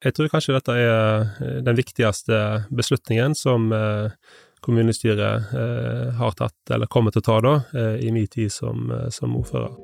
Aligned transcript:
Jeg 0.00 0.16
tror 0.16 0.30
kanskje 0.32 0.56
dette 0.56 0.76
er 0.80 1.60
den 1.66 1.76
viktigste 1.76 2.36
beslutningen 2.72 3.34
som 3.36 3.68
kommunestyret 4.64 5.52
har 6.16 6.36
tatt, 6.38 6.56
eller 6.72 6.88
kommer 6.88 7.12
til 7.12 7.20
å 7.20 7.28
ta 7.28 7.36
da, 7.44 7.54
i 8.00 8.08
min 8.12 8.28
tid 8.32 8.48
som, 8.52 8.88
som 9.12 9.36
ordfører. 9.36 9.76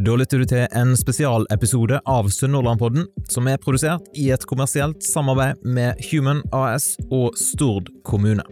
Da 0.00 0.14
lytter 0.16 0.40
du 0.40 0.46
til 0.48 0.62
en 0.80 0.94
spesialepisode 0.96 1.98
av 2.08 2.28
Sunnhordlandpodden, 2.32 3.04
som 3.28 3.48
er 3.52 3.60
produsert 3.60 4.06
i 4.16 4.30
et 4.32 4.46
kommersielt 4.48 5.04
samarbeid 5.04 5.60
med 5.64 6.00
Human 6.08 6.40
AS 6.56 6.94
og 7.10 7.36
Stord 7.36 7.92
kommune. 8.08 8.46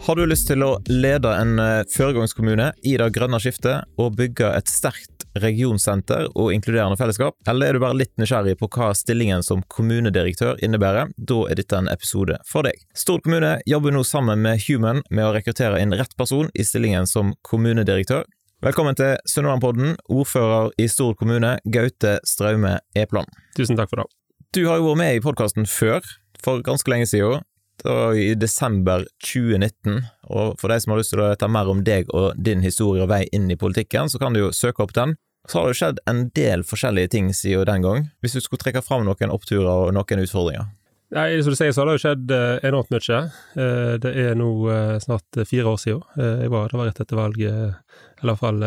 Har 0.00 0.16
du 0.16 0.24
lyst 0.26 0.48
til 0.48 0.62
å 0.64 0.78
lede 0.88 1.30
en 1.36 1.58
føregangskommune 1.60 1.90
foregangskommune 1.92 2.70
i 2.88 2.96
det 2.98 3.08
grønne 3.14 3.38
skiftet 3.42 3.84
og 4.00 4.14
bygge 4.16 4.48
et 4.56 4.70
sterkt 4.72 5.26
regionsenter 5.38 6.26
og 6.32 6.54
inkluderende 6.54 6.96
fellesskap, 6.98 7.36
eller 7.48 7.68
er 7.68 7.76
du 7.76 7.82
bare 7.84 7.98
litt 7.98 8.12
nysgjerrig 8.18 8.56
på 8.58 8.68
hva 8.74 8.90
stillingen 8.96 9.44
som 9.46 9.62
kommunedirektør 9.70 10.58
innebærer, 10.64 11.12
da 11.16 11.38
er 11.52 11.60
dette 11.60 11.78
en 11.78 11.90
episode 11.92 12.40
for 12.48 12.66
deg. 12.66 12.80
Stord 12.96 13.22
kommune 13.26 13.58
jobber 13.70 13.94
nå 13.94 14.02
sammen 14.08 14.42
med 14.42 14.64
Human 14.66 15.04
med 15.10 15.28
å 15.28 15.34
rekruttere 15.36 15.82
inn 15.84 15.94
rett 15.94 16.16
person 16.18 16.50
i 16.54 16.66
stillingen 16.66 17.06
som 17.06 17.34
kommunedirektør. 17.46 18.24
Velkommen 18.64 18.96
til 18.98 19.14
Sunnhordlandpodden, 19.30 19.94
ordfører 20.12 20.72
i 20.80 20.88
Stord 20.90 21.20
kommune, 21.20 21.58
Gaute 21.64 22.18
Straume 22.28 22.78
Epland. 22.98 23.30
Tusen 23.56 23.78
takk 23.78 23.92
for 23.92 24.02
det. 24.02 24.10
Du 24.56 24.64
har 24.66 24.80
jo 24.80 24.90
vært 24.90 25.00
med 25.04 25.20
i 25.20 25.22
podkasten 25.24 25.68
før, 25.70 26.02
for 26.40 26.64
ganske 26.64 26.90
lenge 26.90 27.06
siden. 27.08 27.44
Det 27.80 27.88
var 27.88 28.14
i 28.14 28.34
desember 28.36 29.06
2019, 29.24 30.02
og 30.28 30.58
for 30.60 30.68
de 30.68 30.76
som 30.82 30.92
har 30.92 31.00
lyst 31.00 31.14
til 31.14 31.22
å 31.24 31.30
ta 31.40 31.48
mer 31.48 31.70
om 31.72 31.80
deg 31.84 32.10
og 32.12 32.36
din 32.36 32.60
historie 32.60 33.06
og 33.06 33.08
vei 33.12 33.22
inn 33.32 33.48
i 33.48 33.56
politikken, 33.56 34.10
så 34.12 34.20
kan 34.20 34.36
du 34.36 34.42
jo 34.42 34.50
søke 34.52 34.84
opp 34.84 34.92
den. 34.96 35.16
Så 35.48 35.58
har 35.58 35.64
det 35.64 35.72
jo 35.72 35.78
skjedd 35.78 36.02
en 36.10 36.26
del 36.36 36.66
forskjellige 36.68 37.14
ting 37.16 37.30
siden 37.34 37.64
den 37.70 37.86
gang, 37.86 38.10
hvis 38.20 38.36
du 38.36 38.44
skulle 38.44 38.60
trekke 38.60 38.84
fram 38.84 39.06
noen 39.08 39.32
oppturer 39.32 39.88
og 39.88 39.94
noen 39.96 40.24
utfordringer? 40.26 40.68
Nei, 41.10 41.40
Som 41.42 41.54
du 41.54 41.58
sier, 41.58 41.72
så 41.74 41.82
har 41.82 41.88
det 41.88 41.96
jo 41.96 42.02
skjedd 42.04 42.32
eh, 42.36 42.60
enormt 42.68 42.92
mye. 42.94 43.20
Eh, 43.58 43.94
det 44.02 44.10
er 44.14 44.36
nå 44.38 44.50
eh, 44.70 44.98
snart 45.02 45.40
fire 45.48 45.72
år 45.72 45.80
siden. 45.82 46.04
Jeg 46.20 46.52
var, 46.52 46.68
det 46.70 46.78
var 46.78 46.86
rett 46.86 47.00
etter 47.02 47.18
valget, 47.18 47.96
eller 48.20 48.22
i 48.22 48.30
hvert 48.30 48.42
fall 48.44 48.60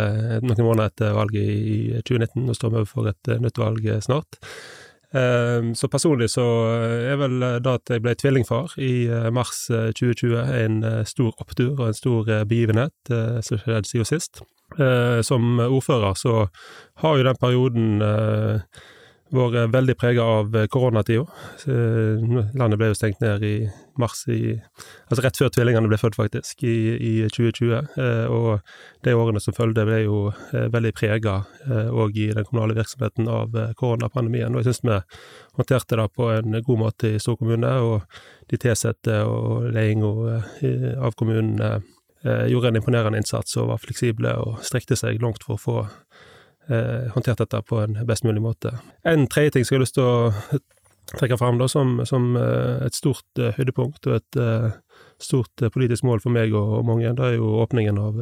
noen 0.44 0.66
måneder 0.66 0.90
etter 0.92 1.16
valget 1.16 1.46
i 1.46 2.02
2019. 2.02 2.44
Nå 2.44 2.56
står 2.58 2.74
vi 2.74 2.82
overfor 2.82 3.08
et 3.14 3.32
nytt 3.40 3.62
valg 3.62 3.88
snart. 4.04 4.42
Ehm, 5.14 5.76
så 5.76 5.88
personlig 5.88 6.32
så 6.34 6.44
eh, 6.74 7.12
er 7.12 7.20
vel 7.22 7.44
eh, 7.46 7.60
da 7.62 7.76
at 7.78 7.92
jeg 7.94 8.02
ble 8.02 8.16
tvillingfar 8.18 8.74
i 8.82 9.06
eh, 9.06 9.30
mars 9.34 9.68
2020 9.70 10.40
en 10.58 10.80
stor 11.06 11.36
opptur 11.44 11.76
og 11.76 11.86
en 11.92 11.98
stor 11.98 12.32
begivenhet 12.50 13.14
som 13.46 13.62
skjedde 13.62 13.90
siden 13.90 14.10
sist. 14.10 14.44
Som 15.28 15.60
ordfører 15.62 16.16
så 16.18 16.48
har 17.04 17.18
jo 17.20 17.26
den 17.28 17.38
perioden 17.38 17.90
vært 19.34 19.72
veldig 19.74 19.96
prega 20.00 20.26
av 20.40 20.58
koronatida. 20.72 21.26
Landet 21.68 22.80
ble 22.80 22.92
jo 22.92 22.98
stengt 22.98 23.22
ned 23.24 23.44
i 23.46 23.56
mars 24.00 24.24
i 24.32 24.56
Altså 25.12 25.22
rett 25.22 25.38
før 25.38 25.52
tvillingene 25.54 25.90
ble 25.90 26.00
født, 26.02 26.18
faktisk, 26.18 26.64
i, 26.66 26.76
i 26.98 27.14
2020. 27.30 27.98
Og 28.34 29.06
de 29.06 29.16
årene 29.18 29.42
som 29.44 29.56
fulgte, 29.58 29.86
ble 29.86 30.04
jo 30.04 30.20
veldig 30.52 30.94
prega 30.98 31.40
òg 31.70 32.18
i 32.18 32.30
den 32.34 32.48
kommunale 32.48 32.78
virksomheten 32.78 33.30
av 33.30 33.58
koronapandemien. 33.80 34.54
Og 34.54 34.64
jeg 34.64 34.72
syns 34.72 34.86
vi 34.88 35.00
håndterte 35.60 36.00
det 36.00 36.08
på 36.18 36.30
en 36.34 36.60
god 36.62 36.82
måte 36.86 37.14
i 37.14 37.22
Stor 37.22 37.38
kommune, 37.42 37.74
og 37.86 38.08
de 38.50 38.62
tilsatte 38.62 39.22
og 39.30 39.70
ledelsen 39.74 40.98
av 41.02 41.14
kommunen 41.20 41.84
gjorde 42.24 42.68
en 42.68 42.76
imponerende 42.80 43.20
innsats 43.20 43.58
og 43.60 43.70
var 43.74 43.82
fleksible 43.84 44.32
og 44.40 44.62
strekte 44.64 44.96
seg 45.00 45.22
langt 45.22 45.44
for 45.44 45.58
å 45.58 45.62
få 45.62 45.78
eh, 45.84 46.33
håndtert 47.14 47.42
dette 47.42 47.60
på 47.68 47.82
en 47.84 47.98
best 48.08 48.24
mulig 48.24 48.40
måte. 48.40 48.72
En 49.04 49.26
tredje 49.28 49.52
ting 49.56 49.66
som 49.66 49.76
jeg 49.76 49.82
har 49.82 49.84
lyst 49.84 49.98
til 49.98 50.06
å 50.08 50.62
trekke 51.12 51.38
fram 51.38 51.60
da, 51.60 51.68
som, 51.68 51.98
som 52.06 52.36
eh, 52.40 52.86
et 52.88 52.96
stort 52.96 53.42
uh, 53.42 53.52
høydepunkt 53.58 54.08
og 54.08 54.20
et 54.20 54.40
stort 55.24 55.64
politisk 55.74 56.04
mål 56.08 56.22
for 56.24 56.36
meg 56.36 56.54
og, 56.56 56.80
og, 56.80 56.86
mange, 56.88 57.12
det 57.16 57.28
er 57.28 57.36
jo 57.38 57.54
åpningen 57.64 58.00
av 58.02 58.18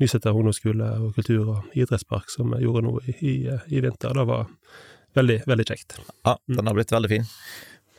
Nyseter 0.00 0.34
ungdomsskole 0.34 0.88
og 1.04 1.12
kultur- 1.18 1.50
og 1.52 1.76
idrettspark 1.78 2.32
som 2.32 2.54
jeg 2.56 2.66
gjorde 2.66 2.82
nå 2.86 2.94
i, 3.04 3.14
i, 3.14 3.34
i, 3.70 3.82
vinter. 3.84 4.16
Det 4.16 4.24
var 4.26 4.48
veldig, 5.18 5.36
veldig 5.46 5.66
kjekt. 5.68 5.98
Ja, 6.26 6.34
den 6.50 6.66
har 6.66 6.78
blitt 6.78 6.94
veldig 6.94 7.12
fin. 7.12 7.28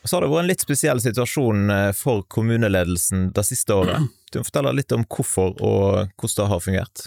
Så 0.03 0.17
har 0.17 0.25
det 0.25 0.33
vært 0.33 0.43
en 0.43 0.51
litt 0.51 0.65
spesiell 0.65 0.99
situasjon 0.99 1.71
for 1.95 2.25
kommuneledelsen 2.35 3.29
det 3.37 3.45
siste 3.47 3.77
året. 3.77 4.11
Du 4.33 4.41
må 4.41 4.47
fortelle 4.49 4.75
litt 4.75 4.91
om 4.91 5.05
hvorfor 5.07 5.55
og 5.63 6.11
hvordan 6.19 6.35
det 6.41 6.49
har 6.51 6.65
fungert. 6.65 7.05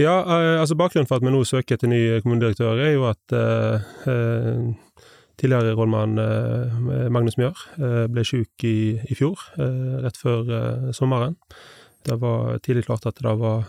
Ja, 0.00 0.14
eh, 0.24 0.60
altså 0.60 0.74
bakgrunnen 0.74 1.06
for 1.06 1.20
at 1.20 1.26
vi 1.26 1.30
nå 1.30 1.44
søker 1.46 1.78
til 1.78 1.92
ny 1.92 2.00
kommunedirektør, 2.24 2.80
er 2.82 2.96
jo 2.96 3.06
at 3.12 3.36
eh, 3.38 3.92
eh 4.10 4.74
tidligere 5.34 5.74
rådmann 5.74 6.18
eh, 6.18 7.08
Magnus 7.10 7.34
Mjør 7.36 7.62
eh, 7.78 8.04
ble 8.06 8.22
syk 8.26 8.64
i, 8.64 9.00
i 9.10 9.16
fjor, 9.18 9.40
eh, 9.58 9.96
rett 10.04 10.18
før 10.18 10.92
sommeren. 10.94 11.34
Det 12.06 12.20
var 12.22 12.60
tidlig 12.62 12.84
klart 12.86 13.06
at 13.10 13.18
det 13.18 13.32
var 13.40 13.64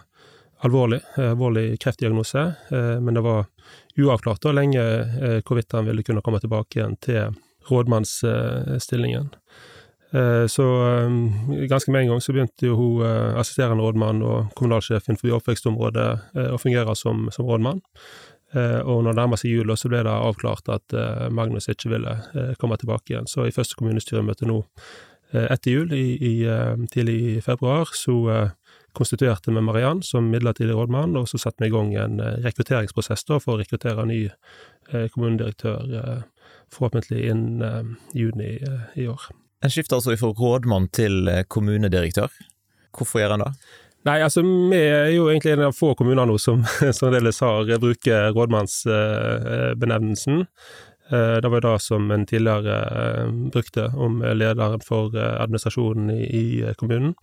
alvorlig, 0.65 0.99
alvorlig 1.17 1.79
kreftdiagnose, 1.79 2.43
men 3.03 3.15
det 3.15 3.23
var 3.23 3.45
uavklart 3.99 4.45
og 4.49 4.55
lenge 4.57 4.81
hvorvidt 5.45 5.75
han 5.75 5.87
ville 5.87 6.03
kunne 6.03 6.23
komme 6.25 6.39
tilbake 6.43 6.79
igjen 6.79 6.95
til 7.03 7.35
rådmannsstillingen. 7.69 9.29
Eh, 9.31 9.74
så 10.47 10.65
eh, 10.87 11.15
ganske 11.67 11.91
med 11.91 12.05
en 12.05 12.13
gang 12.13 12.21
så 12.21 12.33
begynte 12.35 12.69
jo 12.69 12.75
hun 12.79 13.01
eh, 13.05 13.39
assisterende 13.39 13.83
rådmann 13.83 14.21
og 14.23 14.53
kommunalsjefen 14.55 15.19
for 15.19 15.33
oppvekstområdet 15.39 16.07
å 16.53 16.61
fungere 16.61 16.95
som, 16.95 17.27
som 17.35 17.49
rådmann. 17.49 17.83
Og 18.55 19.01
når 19.03 19.09
det 19.09 19.17
nærmer 19.17 19.39
seg 19.41 19.51
jul, 19.51 19.71
så 19.75 19.89
ble 19.91 19.99
det 20.05 20.11
avklart 20.13 20.69
at 20.71 20.93
Magnus 21.33 21.65
ikke 21.67 21.89
ville 21.91 22.13
komme 22.61 22.77
tilbake 22.79 23.11
igjen. 23.11 23.27
Så 23.27 23.43
i 23.43 23.51
første 23.51 23.75
kommunestyremøte 23.75 24.47
nå 24.47 24.61
etter 25.35 25.73
jul, 25.73 25.91
i, 25.91 26.13
i, 26.15 26.33
tidlig 26.93 27.17
i 27.33 27.41
februar, 27.43 27.91
så 27.91 28.15
konstituerte 28.95 29.51
vi 29.51 29.65
Mariann 29.65 30.05
som 30.07 30.29
midlertidig 30.31 30.77
rådmann, 30.77 31.17
og 31.19 31.27
så 31.27 31.41
satte 31.41 31.65
vi 31.65 31.67
i 31.67 31.75
gang 31.75 31.91
en 31.99 32.21
rekrutteringsprosess 32.45 33.27
da, 33.27 33.41
for 33.43 33.57
å 33.57 33.59
rekruttere 33.59 34.07
ny 34.07 34.21
kommunedirektør, 34.93 36.21
forhåpentlig 36.71 37.25
innen 37.33 37.97
juni 38.15 38.53
i 38.95 39.09
år. 39.11 39.33
En 39.65 39.71
skifter 39.73 39.97
altså 39.97 40.13
fra 40.19 40.29
rådmann 40.37 40.85
til 40.93 41.25
eh, 41.31 41.45
kommunedirektør. 41.49 42.29
Hvorfor 42.95 43.19
gjør 43.19 43.33
en 43.35 43.43
det? 43.47 43.53
Nei, 44.05 44.19
altså 44.21 44.41
vi 44.45 44.77
er 44.77 45.09
jo 45.15 45.29
egentlig 45.31 45.55
en 45.55 45.69
av 45.71 45.73
få 45.73 45.95
kommuner 45.97 46.25
nå 46.29 46.37
som 46.41 46.61
fremdeles 46.99 47.41
har 47.41 47.65
eh, 47.65 47.79
bruker 47.81 48.29
rådmannsbenevnelsen. 48.35 50.35
Eh, 51.09 51.37
det 51.41 51.49
var 51.49 51.57
jo 51.57 51.65
det 51.65 51.81
som 51.81 52.11
en 52.13 52.25
tidligere 52.29 52.75
brukte 53.55 53.83
om 53.97 54.21
lederen 54.37 54.81
for 54.85 55.09
administrasjonen 55.17 56.13
i 56.13 56.61
kommunen. 56.77 57.17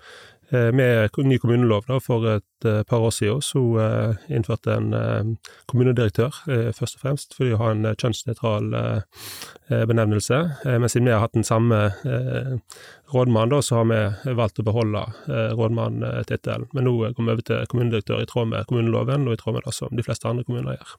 Eh, 0.53 0.73
med 0.73 1.11
ny 1.17 1.39
kommunelov 1.39 1.87
da, 1.89 1.97
for 2.01 2.27
et 2.29 2.67
eh, 2.69 2.83
par 2.85 3.01
år 3.01 3.13
siden 3.17 3.41
så 3.41 3.61
uh, 3.81 4.25
innførte 4.29 4.75
en 4.75 5.37
kommunedirektør, 5.71 6.43
først 6.77 6.99
og 6.99 7.05
fremst 7.07 7.37
fordi 7.39 7.55
å 7.55 7.61
ha 7.63 7.71
en 7.73 7.87
kjønnsnøytral 7.89 8.69
benevnelse. 9.89 10.39
men 10.67 10.89
siden 10.91 11.09
vi 11.09 11.15
har 11.15 11.23
hatt 11.25 11.37
den 11.37 11.47
samme 11.47 11.79
rådmann, 13.15 13.55
da, 13.55 13.63
så 13.63 13.81
har 13.81 13.89
vi 13.89 14.35
valgt 14.37 14.61
å 14.61 14.67
beholde 14.67 15.07
rådmanntittelen. 15.57 16.69
Men 16.73 16.89
nå 16.89 16.95
går 16.99 17.17
vi 17.17 17.25
over 17.33 17.45
til 17.49 17.67
kommunedirektør 17.73 18.23
i 18.23 18.29
tråd 18.29 18.53
med 18.53 18.69
kommuneloven, 18.69 19.29
og 19.29 19.37
i 19.37 19.41
tråd 19.41 19.57
med 19.57 19.69
det 19.69 19.77
som 19.79 19.97
de 19.97 20.05
fleste 20.05 20.29
andre 20.29 20.45
kommuner 20.45 20.77
gjør. 20.77 20.97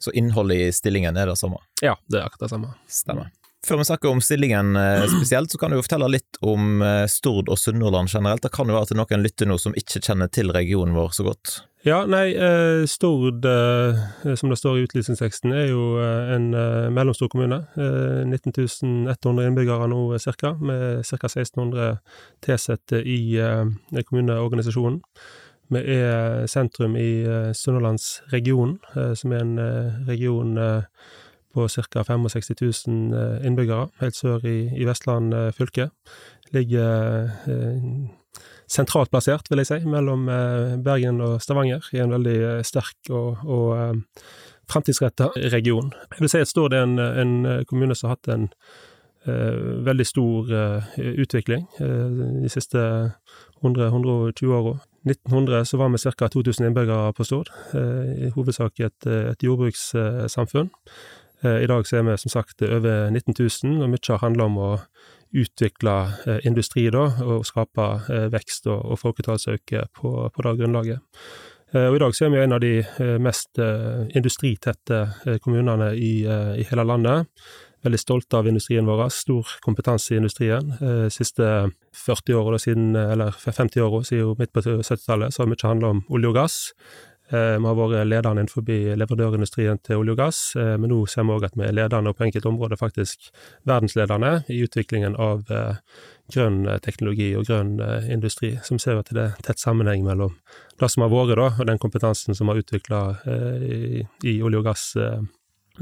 Så 0.00 0.16
innholdet 0.16 0.64
i 0.64 0.72
stillingen 0.72 1.20
er 1.20 1.28
det 1.28 1.40
samme? 1.40 1.60
Ja, 1.84 1.98
det 2.08 2.22
er 2.22 2.30
akkurat 2.30 2.48
det 2.48 2.54
samme. 2.56 2.76
Stemmer. 2.88 3.32
Før 3.64 3.80
vi 3.80 3.84
snakker 3.88 4.12
om 4.12 4.20
stillingen 4.20 4.76
eh, 4.76 5.06
spesielt, 5.16 5.50
så 5.50 5.58
kan 5.58 5.72
du 5.72 5.78
jo 5.78 5.84
fortelle 5.84 6.10
litt 6.12 6.40
om 6.44 6.82
eh, 6.84 7.04
Stord 7.10 7.48
og 7.48 7.60
Sunnhordland 7.60 8.12
generelt. 8.12 8.44
Det 8.44 8.52
kan 8.52 8.68
jo 8.68 8.76
være 8.76 8.90
at 8.90 8.98
noen 8.98 9.24
lytter 9.24 9.48
nå 9.48 9.56
som 9.60 9.76
ikke 9.78 10.02
kjenner 10.04 10.32
til 10.32 10.52
regionen 10.54 10.96
vår 10.96 11.14
så 11.16 11.24
godt. 11.28 11.60
Ja, 11.84 12.02
nei, 12.08 12.30
eh, 12.32 12.84
Stord, 12.88 13.44
som 14.40 14.52
det 14.52 14.58
står 14.60 14.78
i 14.80 14.84
utlysningsteksten, 14.86 15.52
er 15.52 15.68
jo 15.68 15.98
en 16.00 16.46
mellomstor 16.96 17.28
kommune. 17.32 17.60
19.100 17.76 19.48
innbyggere 19.48 19.88
nå 19.92 20.00
ca., 20.16 20.54
med 20.60 21.04
ca. 21.04 21.28
1600 21.28 21.98
tilsatte 22.44 23.02
i 23.04 23.18
kommuneorganisasjonen. 24.08 25.02
Vi 25.74 25.84
er 25.96 26.48
sentrum 26.48 26.96
i 27.00 27.10
Sunnhordlandsregionen, 27.56 28.78
som 29.20 29.36
er 29.36 29.44
en 29.44 29.54
region 30.08 30.56
på 31.54 31.68
ca. 31.70 32.04
65 32.04 32.58
000 32.60 33.14
eh, 33.14 33.46
innbyggere, 33.46 33.88
helt 34.02 34.18
sør 34.18 34.44
i, 34.50 34.58
i 34.74 34.86
Vestland 34.88 35.34
eh, 35.34 35.50
fylke. 35.54 35.88
Ligger 36.54 37.30
eh, 37.48 37.88
sentralt 38.70 39.12
plassert, 39.12 39.50
vil 39.50 39.62
jeg 39.62 39.70
si, 39.70 39.78
mellom 39.88 40.28
eh, 40.32 40.74
Bergen 40.84 41.20
og 41.24 41.38
Stavanger, 41.42 41.84
i 41.94 42.00
en 42.02 42.14
veldig 42.14 42.38
eh, 42.40 42.62
sterk 42.66 43.12
og, 43.12 43.44
og 43.44 43.68
eh, 43.76 44.24
fremtidsretta 44.70 45.30
region. 45.52 45.92
Jeg 46.14 46.24
vil 46.24 46.32
si 46.32 46.42
at 46.42 46.50
Stord 46.50 46.74
er 46.74 46.86
en, 46.86 46.98
en 46.98 47.64
kommune 47.68 47.96
som 47.96 48.10
har 48.10 48.18
hatt 48.18 48.32
en 48.32 48.50
veldig 49.24 50.04
stor 50.04 50.50
utvikling 51.00 51.62
de 51.78 52.48
siste 52.52 52.80
100-120 53.64 54.50
åra. 54.52 54.74
1900 55.08 55.62
så 55.64 55.78
var 55.80 55.88
vi 55.92 56.00
ca. 56.04 56.28
2000 56.28 56.66
innbyggere 56.66 57.12
på 57.16 57.24
Stord, 57.24 57.48
i 57.72 58.28
hovedsak 58.36 58.80
et, 58.84 59.06
et 59.08 59.46
jordbrukssamfunn. 59.46 60.68
I 61.44 61.68
dag 61.70 61.86
så 61.86 61.98
er 61.98 62.06
vi 62.08 62.16
som 62.20 62.32
sagt 62.32 62.62
over 62.64 63.10
19 63.10 63.34
000, 63.38 63.82
og 63.84 63.90
mye 63.92 64.12
har 64.12 64.22
handla 64.24 64.48
om 64.48 64.60
å 64.60 64.70
utvikle 65.34 65.94
industri 66.46 66.86
da, 66.94 67.08
og 67.24 67.46
skape 67.48 67.88
vekst 68.32 68.68
og, 68.70 68.80
og 68.94 69.00
folketallsøke 69.00 69.88
på, 69.98 70.14
på 70.30 70.46
det 70.46 70.54
grunnlaget. 70.60 71.20
Og 71.74 71.96
I 71.96 72.00
dag 72.04 72.14
så 72.14 72.28
er 72.28 72.30
vi 72.30 72.38
en 72.38 72.54
av 72.54 72.60
de 72.62 72.74
mest 73.18 73.58
industritette 74.14 75.00
kommunene 75.42 75.90
i, 75.98 76.20
i 76.22 76.66
hele 76.70 76.84
landet 76.86 77.26
veldig 77.84 78.00
stolte 78.00 78.38
av 78.38 78.48
industrien 78.48 78.86
vår. 78.88 79.06
Stor 79.12 79.56
kompetanse 79.64 80.14
i 80.14 80.20
industrien. 80.20 80.74
De 80.80 81.10
siste 81.12 81.48
40 82.04 82.38
åra 82.40 82.60
eller 83.12 83.34
50 83.36 83.84
åra 83.84 84.04
siden 84.04 84.36
midt 84.38 84.52
på 84.52 84.64
70-tallet, 84.64 85.34
så 85.34 85.42
har 85.42 85.50
mye 85.50 85.68
handla 85.68 85.92
om 85.96 86.04
olje 86.08 86.30
og 86.30 86.38
gass. 86.38 86.58
Vi 87.30 87.66
har 87.66 87.76
vært 87.78 88.06
ledende 88.06 88.42
innenfor 88.42 88.66
leverandørindustrien 89.00 89.78
til 89.80 90.02
olje 90.02 90.12
og 90.12 90.18
gass, 90.18 90.40
men 90.56 90.90
nå 90.92 90.98
ser 91.08 91.24
vi 91.24 91.32
òg 91.32 91.46
at 91.48 91.54
vi 91.56 91.64
er 91.64 91.72
ledende, 91.72 92.12
og 92.12 92.18
på 92.18 92.26
enkelte 92.26 92.50
områder 92.50 92.76
faktisk 92.76 93.30
verdensledende, 93.64 94.42
i 94.52 94.58
utviklingen 94.66 95.16
av 95.16 95.46
grønn 96.34 96.58
teknologi 96.84 97.30
og 97.38 97.46
grønn 97.48 97.78
industri. 98.12 98.52
Så 98.60 98.76
vi 98.76 98.84
ser 98.84 99.00
at 99.00 99.08
det 99.16 99.24
er 99.24 99.40
tett 99.46 99.62
sammenheng 99.62 100.04
mellom 100.04 100.36
det 100.80 100.90
som 100.92 101.06
har 101.06 101.14
vært, 101.14 101.38
da, 101.40 101.48
og 101.56 101.72
den 101.72 101.80
kompetansen 101.80 102.36
som 102.36 102.52
har 102.52 102.60
utvikla 102.60 103.00
i, 103.24 104.04
i 104.28 104.36
olje- 104.44 104.60
og 104.60 104.68
gass 104.68 104.92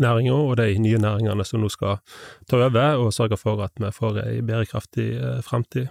næringa 0.00 0.32
og 0.32 0.56
de 0.56 0.78
nye 0.80 1.00
næringene 1.00 1.44
som 1.44 1.60
nå 1.62 1.70
skal 1.72 1.98
ta 2.48 2.60
over 2.60 3.02
og 3.02 3.12
sørge 3.12 3.36
for 3.40 3.62
at 3.64 3.76
vi 3.80 3.90
får 3.92 4.22
ei 4.24 4.40
bærekraftig 4.40 5.08
eh, 5.18 5.42
framtid. 5.44 5.88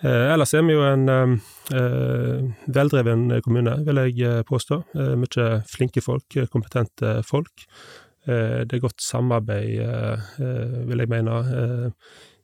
Eh, 0.00 0.32
ellers 0.32 0.52
er 0.54 0.62
vi 0.62 0.76
jo 0.76 0.84
en 0.86 1.08
eh, 1.10 2.42
veldreven 2.70 3.32
kommune, 3.42 3.78
vil 3.86 4.02
jeg 4.04 4.20
eh, 4.26 4.42
påstå. 4.46 4.82
Mye 5.18 5.48
flinke 5.66 6.02
folk, 6.04 6.38
kompetente 6.52 7.18
folk. 7.26 7.66
Det 8.28 8.74
er 8.76 8.80
godt 8.82 9.00
samarbeid, 9.00 9.78
vil 10.84 11.00
jeg 11.00 11.08
mene, 11.08 11.36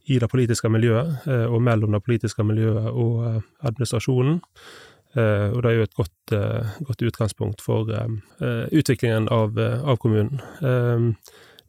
i 0.09 0.17
det 0.17 0.29
politiske 0.33 0.71
miljøet 0.73 1.27
og 1.53 1.59
mellom 1.61 1.93
det 1.93 2.01
politiske 2.07 2.47
miljøet 2.47 2.87
og 2.89 3.43
administrasjonen. 3.61 4.39
Og 5.19 5.59
det 5.59 5.69
er 5.69 5.77
jo 5.77 5.85
et 5.85 5.99
godt, 5.99 6.37
godt 6.89 7.05
utgangspunkt 7.11 7.61
for 7.61 7.93
utviklingen 8.73 9.29
av, 9.29 9.61
av 9.61 10.01
kommunen. 10.01 10.41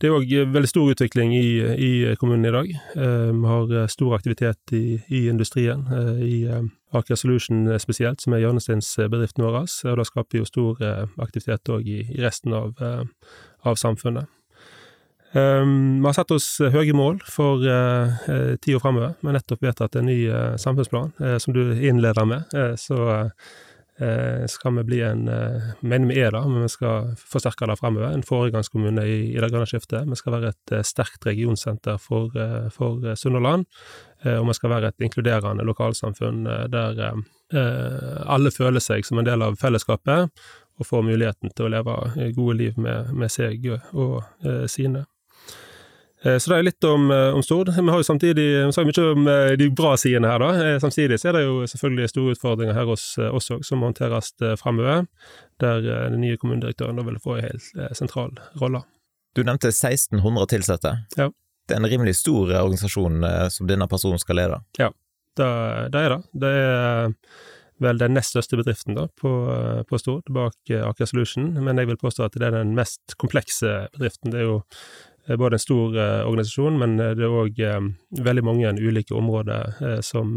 Det 0.01 0.09
er 0.09 0.15
òg 0.15 0.31
veldig 0.51 0.69
stor 0.69 0.92
utvikling 0.92 1.31
i, 1.38 1.50
i 1.80 1.92
kommunen 2.19 2.50
i 2.50 2.53
dag. 2.53 2.71
Vi 2.95 3.47
har 3.47 3.92
stor 3.92 4.15
aktivitet 4.18 4.74
i, 4.75 5.00
i 5.07 5.25
industrien, 5.31 5.86
i 6.19 6.44
Aker 6.95 7.15
Solution 7.15 7.69
spesielt, 7.80 8.19
som 8.21 8.36
er 8.36 8.44
hjørnesteinsbedriften 8.44 9.45
vår. 9.45 9.62
Og 9.63 10.00
det 10.01 10.07
skaper 10.09 10.42
jo 10.42 10.50
stor 10.50 10.83
aktivitet 11.24 11.71
òg 11.71 11.88
i, 11.88 12.01
i, 12.09 12.19
resten 12.24 12.56
av, 12.57 12.75
av 13.63 13.80
samfunnet. 13.80 14.27
Vi 15.36 16.03
har 16.06 16.15
satt 16.15 16.31
oss 16.31 16.48
høye 16.59 16.95
mål 16.95 17.18
for 17.27 17.63
uh, 17.63 18.19
tida 18.63 18.80
framover. 18.80 19.15
Vi 19.19 19.27
har 19.27 19.36
nettopp 19.36 19.63
vedtatt 19.63 19.95
en 20.00 20.07
ny 20.07 20.19
samfunnsplan, 20.59 21.15
som 21.44 21.56
du 21.56 21.63
innleder 21.75 22.27
med. 22.27 22.56
så 22.80 23.30
skal 24.51 24.74
vi 24.75 24.83
bli 24.83 24.97
en 25.07 25.21
Mener 25.80 26.09
vi 26.09 26.18
er 26.19 26.33
det, 26.36 26.42
men 26.51 26.65
vi 26.65 26.71
skal 26.74 27.13
forsterke 27.15 27.68
det 27.69 27.77
fremover. 27.80 28.12
En 28.12 28.25
foregangskommune 28.27 29.06
i, 29.07 29.15
i 29.31 29.39
det 29.39 29.47
grønne 29.53 29.69
skiftet. 29.69 30.09
Vi 30.09 30.18
skal 30.19 30.36
være 30.36 30.51
et 30.51 30.74
sterkt 30.83 31.24
regionsenter 31.24 31.95
for, 32.03 32.36
for 32.75 33.15
Sunnhordland. 33.15 33.63
og 34.25 34.47
vi 34.50 34.57
skal 34.57 34.74
være 34.74 34.92
et 34.92 35.07
inkluderende 35.07 35.63
lokalsamfunn 35.63 36.44
der 36.75 37.01
alle 38.27 38.51
føler 38.51 38.83
seg 38.83 39.07
som 39.07 39.21
en 39.21 39.31
del 39.31 39.47
av 39.47 39.56
fellesskapet 39.62 40.44
og 40.75 40.91
får 40.91 41.07
muligheten 41.07 41.56
til 41.56 41.69
å 41.69 41.74
leve 41.77 42.31
gode 42.36 42.57
liv 42.59 42.75
med, 42.75 43.13
med 43.15 43.31
seg 43.31 43.63
og 43.94 44.24
sine. 44.68 45.06
Eh, 46.25 46.38
så 46.38 46.51
det 46.51 46.57
er 46.57 46.66
litt 46.66 46.83
om, 46.83 47.12
eh, 47.12 47.33
om 47.38 47.44
Stord. 47.44 47.69
Vi 47.69 47.89
har 47.89 48.01
jo 48.01 48.07
samtidig 48.07 48.36
vi 48.36 48.74
har 48.75 48.88
mye 48.89 49.12
om 49.12 49.27
eh, 49.27 49.56
de 49.62 49.69
bra 49.69 49.94
sidene 49.98 50.31
her, 50.31 50.42
da. 50.42 50.80
Samtidig 50.81 51.19
så 51.22 51.30
er 51.30 51.38
det 51.38 51.45
jo 51.45 51.62
selvfølgelig 51.69 52.10
store 52.10 52.36
utfordringer 52.36 52.74
her 52.74 52.89
hos 52.89 53.06
oss 53.30 53.51
òg, 53.54 53.63
som 53.66 53.86
håndteres 53.86 54.33
fremover. 54.62 55.06
Der 55.62 55.81
den 55.86 56.19
nye 56.19 56.38
kommunedirektøren 56.38 56.98
da 56.98 57.06
vil 57.06 57.22
få 57.24 57.38
en 57.38 57.45
helt 57.45 57.95
sentral 57.95 58.33
rolle. 58.60 58.81
Du 59.36 59.44
nevnte 59.44 59.69
1600 59.69 60.57
ansatte. 60.57 60.98
Ja. 61.16 61.30
Det 61.68 61.75
er 61.75 61.80
en 61.80 61.89
rimelig 61.89 62.18
stor 62.19 62.51
organisasjon 62.51 63.24
som 63.50 63.68
denne 63.68 63.88
personen 63.88 64.19
skal 64.19 64.38
lede? 64.38 64.60
Ja, 64.77 64.89
det, 65.38 65.48
det 65.94 66.01
er 66.01 66.13
det. 66.13 66.19
Det 66.33 66.51
er 66.51 67.16
vel 67.83 68.00
den 68.00 68.13
nest 68.16 68.36
største 68.36 68.60
bedriften 68.60 68.95
da, 68.95 69.07
på, 69.19 69.31
på 69.88 70.00
Stord, 70.00 70.27
bak 70.31 70.56
Aker 70.69 71.10
Solution, 71.10 71.54
men 71.63 71.80
jeg 71.80 71.89
vil 71.89 72.00
påstå 72.00 72.27
at 72.27 72.38
det 72.38 72.48
er 72.48 72.60
den 72.60 72.75
mest 72.75 73.16
komplekse 73.19 73.88
bedriften. 73.95 74.36
Det 74.36 74.44
er 74.44 74.50
jo 74.50 74.60
både 75.27 75.56
en 75.56 75.60
stor 75.60 75.98
eh, 75.98 76.27
organisasjon, 76.27 76.80
men 76.80 77.00
eh, 77.00 77.13
det 77.18 77.25
er 77.25 77.36
òg 77.42 77.60
eh, 77.60 77.81
veldig 78.25 78.44
mange 78.45 78.74
ulike 78.80 79.16
områder 79.18 80.01
som, 80.06 80.36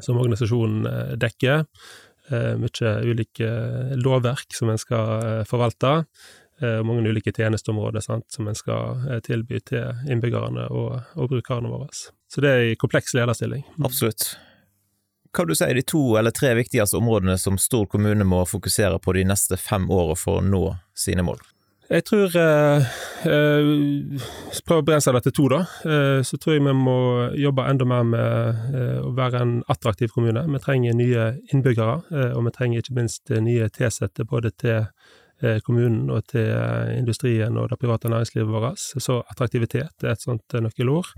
som 0.00 0.18
organisasjonen 0.20 1.16
dekker. 1.18 1.64
Mye 2.58 2.92
ulike 3.06 3.48
lovverk 4.02 4.54
som 4.56 4.72
en 4.72 4.80
skal 4.80 5.44
forvalte, 5.46 5.92
og 6.58 6.88
mange 6.88 7.06
ulike 7.06 7.30
tjenesteområder 7.30 8.02
sant, 8.02 8.24
som 8.34 8.48
en 8.50 8.58
skal 8.58 9.20
tilby 9.22 9.60
til 9.62 10.10
innbyggerne 10.10 10.66
og, 10.74 10.96
og 11.14 11.30
brukerne 11.30 11.70
våre. 11.70 11.86
Så 11.92 12.42
det 12.42 12.50
er 12.50 12.64
en 12.72 12.80
kompleks 12.82 13.14
lederstilling. 13.14 13.62
Absolutt. 13.78 14.32
Hva 15.30 15.44
vil 15.44 15.54
du 15.54 15.60
si 15.60 15.68
er 15.68 15.78
de 15.78 15.86
to 15.86 16.02
eller 16.18 16.34
tre 16.34 16.56
viktigste 16.58 16.98
områdene 16.98 17.36
som 17.38 17.60
Stord 17.62 17.92
kommune 17.94 18.26
må 18.26 18.42
fokusere 18.48 18.98
på 18.98 19.14
de 19.14 19.26
neste 19.28 19.60
fem 19.60 19.86
årene 19.86 20.18
for 20.18 20.40
å 20.40 20.46
nå 20.48 20.64
sine 20.98 21.22
mål? 21.26 21.44
Jeg 21.86 22.02
tror 22.02 22.32
eh, 22.34 22.86
eh, 23.30 24.22
Prøv 24.66 24.80
å 24.80 24.84
begrense 24.86 25.12
det 25.14 25.20
til 25.26 25.34
to, 25.36 25.44
da. 25.52 25.60
Eh, 25.86 26.22
så 26.26 26.38
tror 26.42 26.56
jeg 26.56 26.64
vi 26.64 26.72
må 26.74 26.98
jobbe 27.38 27.66
enda 27.70 27.86
mer 27.86 28.08
med 28.08 28.72
eh, 28.74 28.96
å 29.06 29.12
være 29.14 29.42
en 29.44 29.52
attraktiv 29.70 30.10
kommune. 30.14 30.42
Vi 30.50 30.62
trenger 30.64 30.96
nye 30.98 31.28
innbyggere, 31.54 32.00
eh, 32.10 32.32
og 32.34 32.48
vi 32.48 32.54
trenger 32.56 32.82
ikke 32.82 32.96
minst 32.98 33.30
nye 33.30 33.68
tilsatte 33.70 34.26
både 34.26 34.50
til 34.58 34.80
eh, 34.80 35.60
kommunen 35.66 36.10
og 36.10 36.26
til 36.32 36.50
industrien 36.96 37.54
og 37.60 37.70
det 37.70 37.78
private 37.78 38.10
næringslivet 38.10 38.50
vårt. 38.50 38.82
Så 38.82 39.20
attraktivitet 39.22 40.02
er 40.02 40.16
et 40.16 40.26
sånt 40.26 40.58
nøkkelord. 40.58 41.14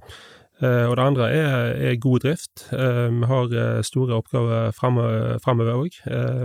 Og 0.59 0.93
det 0.99 1.03
andre 1.05 1.27
er, 1.31 1.69
er 1.87 2.01
god 2.03 2.25
drift. 2.25 2.65
Vi 2.73 3.27
har 3.31 3.53
store 3.87 4.17
oppgaver 4.19 4.73
framover 4.75 5.77
òg, 5.77 6.01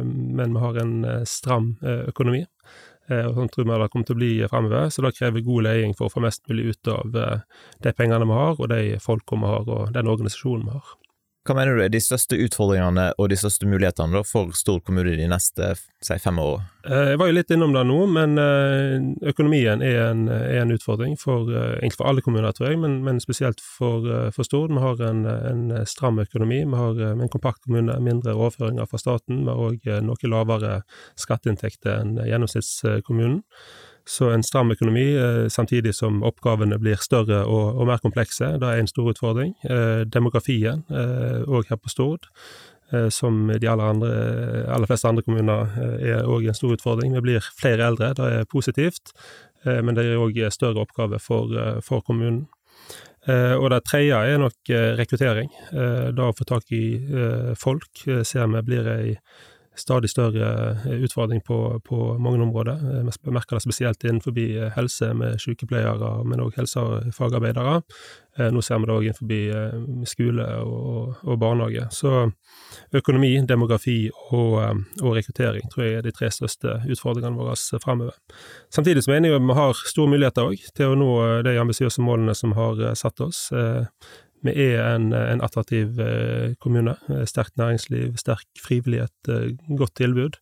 men 0.05 0.53
vi 0.53 0.61
har 0.61 0.77
en 0.83 0.93
stram 1.25 1.71
økonomi. 1.81 2.43
Eh, 3.11 3.25
og 3.27 3.35
sånn 3.35 3.51
tror 3.51 3.67
vi 3.67 3.77
det 3.81 3.89
kommer 3.91 4.07
til 4.07 4.15
å 4.15 4.21
bli 4.21 4.31
fremover. 4.49 4.91
Så 4.93 5.03
det 5.03 5.15
krever 5.17 5.45
god 5.45 5.67
leding 5.67 5.95
for 5.97 6.07
å 6.07 6.13
få 6.13 6.23
mest 6.23 6.43
mulig 6.49 6.71
ut 6.71 6.91
av 6.93 7.17
eh, 7.19 7.63
de 7.83 7.95
pengene 7.97 8.27
vi 8.29 8.37
har, 8.39 8.59
og 8.59 8.69
de 8.71 8.99
folka 9.03 9.39
vi 9.39 9.53
har, 9.53 9.67
og 9.67 9.95
den 9.95 10.11
organisasjonen 10.13 10.69
vi 10.69 10.77
har. 10.77 10.93
Hva 11.43 11.57
mener 11.57 11.75
du 11.75 11.81
er 11.83 11.91
de 11.91 11.99
største 11.99 12.37
utfordringene 12.39 13.09
og 13.19 13.27
de 13.27 13.35
største 13.35 13.67
mulighetene 13.67 14.21
for 14.23 14.53
Stord 14.55 14.85
kommune 14.87 15.17
de 15.19 15.25
neste 15.27 15.73
si, 15.75 16.15
fem 16.23 16.39
årene? 16.39 16.69
Eh, 16.87 17.09
jeg 17.11 17.19
var 17.19 17.27
jo 17.27 17.35
litt 17.35 17.51
innom 17.51 17.75
det 17.75 17.83
nå, 17.89 17.97
men 18.15 18.39
eh, 18.39 19.27
økonomien 19.33 19.83
er 19.83 19.99
en, 20.05 20.23
er 20.31 20.61
en 20.61 20.71
utfordring 20.71 21.17
for, 21.19 21.51
eh, 21.51 21.91
for 21.97 22.07
alle 22.07 22.23
kommuner, 22.23 22.55
tror 22.55 22.69
jeg, 22.69 22.79
men, 22.79 23.01
men 23.03 23.19
spesielt 23.23 23.59
for, 23.59 24.07
for, 24.31 24.47
Stord. 24.47 24.71
Vi 24.71 24.85
har 24.85 25.03
en, 25.03 25.25
en, 25.27 25.65
stram 25.89 26.23
økonomi, 26.23 26.61
vi 26.63 26.79
har 26.79 27.03
en 27.11 27.27
kompakt 27.31 27.65
kommune, 27.67 27.99
mindre 27.99 28.37
overføringer 28.37 28.87
fra 28.87 29.03
staten. 29.03 29.43
Vi 29.43 29.51
har 29.51 29.67
òg 29.67 29.89
noe 30.07 30.31
lavere 30.31 30.77
skatteinntekter 31.19 32.05
enn 32.05 32.21
gjennomsnittskommunen. 32.23 33.41
Så 34.05 34.27
en 34.29 34.43
stram 34.43 34.71
økonomi, 34.71 35.05
eh, 35.15 35.47
samtidig 35.47 35.93
som 35.95 36.23
oppgavene 36.27 36.75
blir 36.79 36.99
større 36.99 37.45
og, 37.47 37.79
og 37.79 37.87
mer 37.87 38.01
komplekse, 38.03 38.49
det 38.59 38.67
er 38.69 38.81
en 38.81 38.89
stor 38.91 39.13
utfordring. 39.13 39.53
Eh, 39.63 40.03
demografien, 40.11 40.83
òg 40.91 41.63
eh, 41.63 41.69
her 41.71 41.79
på 41.79 41.91
Stord, 41.91 42.27
som 43.09 43.47
de 43.49 43.65
aller, 43.65 43.87
andre, 43.89 44.09
aller, 44.69 44.85
fleste 44.85 45.07
andre 45.09 45.23
kommuner, 45.25 45.71
er 45.97 46.27
òg 46.29 46.43
en 46.45 46.53
stor 46.53 46.75
utfordring. 46.75 47.15
Vi 47.15 47.23
blir 47.25 47.47
flere 47.57 47.87
eldre, 47.87 48.11
det 48.13 48.27
er 48.27 48.45
positivt, 48.45 49.15
men 49.65 49.97
det 49.97 50.03
er 50.05 50.21
òg 50.21 50.37
større 50.53 50.83
oppgave 50.83 51.17
for, 51.17 51.49
for 51.81 52.05
kommunen. 52.05 52.43
Og 53.25 53.65
det 53.73 53.79
tredje 53.87 54.19
er 54.19 54.37
nok 54.37 54.69
rekruttering. 54.99 55.49
Da 55.73 56.27
å 56.27 56.35
få 56.37 56.45
tak 56.45 56.69
i 56.75 56.83
folk 57.57 58.03
ser 58.29 58.53
vi 58.53 58.61
blir 58.67 58.91
ei 58.93 59.17
stadig 59.75 60.09
større 60.09 60.77
eh, 60.85 61.03
utfordring 61.03 61.41
på, 61.41 61.79
på 61.85 62.17
mange 62.17 62.43
områder. 62.43 62.77
Vi 62.81 63.29
eh, 63.29 63.31
merker 63.33 63.55
det 63.55 63.63
spesielt 63.63 64.03
innenfor 64.03 64.37
eh, 64.39 64.69
helse 64.75 65.13
med 65.17 65.41
sykepleiere, 65.41 66.11
men 66.27 66.43
òg 66.43 66.57
helsefagarbeidere. 66.59 67.81
Nå 68.49 68.63
ser 68.65 68.79
vi 68.81 68.87
det 68.89 68.93
òg 68.95 69.03
innenfor 69.05 70.05
skole 70.09 70.45
og, 70.65 71.19
og, 71.21 71.35
barnehage. 71.37 71.83
Så 71.93 72.31
økonomi, 72.97 73.35
demografi 73.45 74.07
og, 74.31 74.55
og, 75.03 75.11
rekruttering 75.13 75.69
tror 75.69 75.85
jeg 75.85 75.99
er 75.99 76.07
de 76.07 76.13
tre 76.17 76.31
største 76.33 76.79
utfordringene 76.89 77.37
våre 77.37 77.53
fremover. 77.83 78.17
Samtidig 78.73 79.05
mener 79.05 79.35
jeg 79.35 79.43
vi 79.45 79.59
har 79.59 79.85
store 79.85 80.15
muligheter 80.15 80.49
òg 80.49 80.65
til 80.73 80.95
å 80.95 80.97
nå 80.97 81.11
de 81.45 81.53
ambisiøse 81.61 82.01
målene 82.01 82.33
som 82.33 82.57
har 82.57 82.81
satt 82.97 83.21
oss. 83.21 83.51
Vi 84.43 84.53
er 84.67 84.81
en, 84.85 85.11
en 85.15 85.43
attraktiv 85.43 85.99
kommune. 86.63 86.95
Sterkt 87.29 87.57
næringsliv, 87.59 88.17
sterk 88.19 88.47
frivillighet, 88.59 89.31
godt 89.79 89.95
tilbud. 89.99 90.39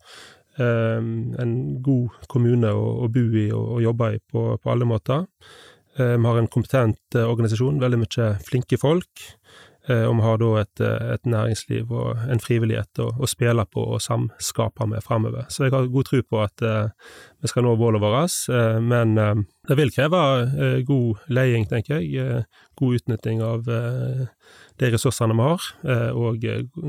En 0.62 1.54
god 1.86 2.18
kommune 2.30 2.74
å, 2.76 2.88
å 3.06 3.10
bo 3.14 3.26
i 3.40 3.48
og, 3.54 3.76
og 3.78 3.84
jobbe 3.86 4.10
i 4.16 4.22
på, 4.32 4.48
på 4.62 4.74
alle 4.74 4.88
måter. 4.90 5.28
Vi 5.98 6.26
har 6.26 6.40
en 6.40 6.50
kompetent 6.52 7.18
organisasjon, 7.20 7.82
veldig 7.82 8.02
mye 8.02 8.28
flinke 8.48 8.80
folk. 8.82 9.28
Eh, 9.90 10.04
og 10.06 10.16
vi 10.20 10.26
har 10.26 10.38
da 10.38 10.50
et, 10.62 10.82
eh, 10.86 11.06
et, 11.16 11.24
næringsliv 11.26 11.92
og 11.92 12.20
en 12.30 12.42
frivillighet 12.42 13.02
å, 13.02 13.08
å 13.18 13.30
spille 13.30 13.66
på 13.66 13.86
og 13.96 14.02
samskape 14.04 14.86
med 14.90 15.02
framover. 15.06 15.48
Så 15.50 15.66
jeg 15.66 15.74
har 15.74 15.90
god 15.90 16.10
tro 16.10 16.22
på 16.22 16.42
at 16.44 16.66
uh, 16.66 16.92
vi 17.42 17.50
skal 17.50 17.66
nå 17.66 17.74
målet 17.80 18.04
vårt, 18.04 18.36
uh, 18.54 18.78
men 18.84 19.16
uh, 19.18 19.34
det 19.70 19.78
vil 19.80 19.94
kreve 19.94 20.22
god 20.86 21.26
leding, 21.34 21.66
tenker 21.70 22.02
jeg. 22.02 22.44
god 22.78 22.98
utnytting 22.98 23.42
av 23.46 23.64
de 23.66 24.90
ressursene 24.92 25.38
vi 25.38 25.46
har, 25.46 25.68
og 26.18 26.46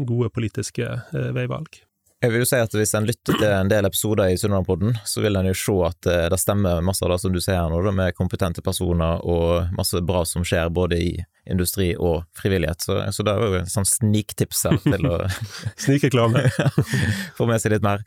gode 0.08 0.30
politiske 0.34 0.88
veivalg. 1.12 1.82
Jeg 2.22 2.30
vil 2.30 2.44
jo 2.44 2.46
si 2.46 2.58
at 2.62 2.74
Hvis 2.76 2.94
en 2.94 3.06
lytter 3.08 3.34
til 3.38 3.48
en 3.50 3.70
del 3.70 3.88
episoder 3.88 4.30
i 4.30 4.38
Sunnmørpodden, 4.38 4.94
så 5.08 5.24
vil 5.24 5.36
en 5.38 5.48
jo 5.50 5.56
se 5.58 5.74
at 5.88 6.08
eh, 6.10 6.28
det 6.30 6.38
stemmer 6.38 6.82
masse 6.84 7.02
av 7.02 7.10
det 7.10 7.18
som 7.22 7.34
du 7.34 7.40
sier 7.42 7.58
her 7.58 7.72
nå, 7.72 7.80
med 7.90 8.14
kompetente 8.14 8.62
personer 8.62 9.22
og 9.26 9.72
masse 9.74 9.98
bra 10.06 10.22
som 10.28 10.46
skjer 10.46 10.70
både 10.70 11.00
i 11.02 11.12
industri 11.50 11.90
og 11.98 12.22
frivillighet. 12.38 12.84
Så, 12.84 13.00
så 13.10 13.26
det 13.26 13.32
er 13.34 13.42
jo 13.42 13.58
en 13.58 13.72
sånn 13.72 13.88
sniktips 13.88 14.62
her 14.68 14.78
til 14.84 15.08
å 15.10 15.16
Snikreklame. 15.82 16.44
Få 17.38 17.48
med 17.50 17.62
seg 17.62 17.74
litt 17.74 17.86
mer. 17.86 18.04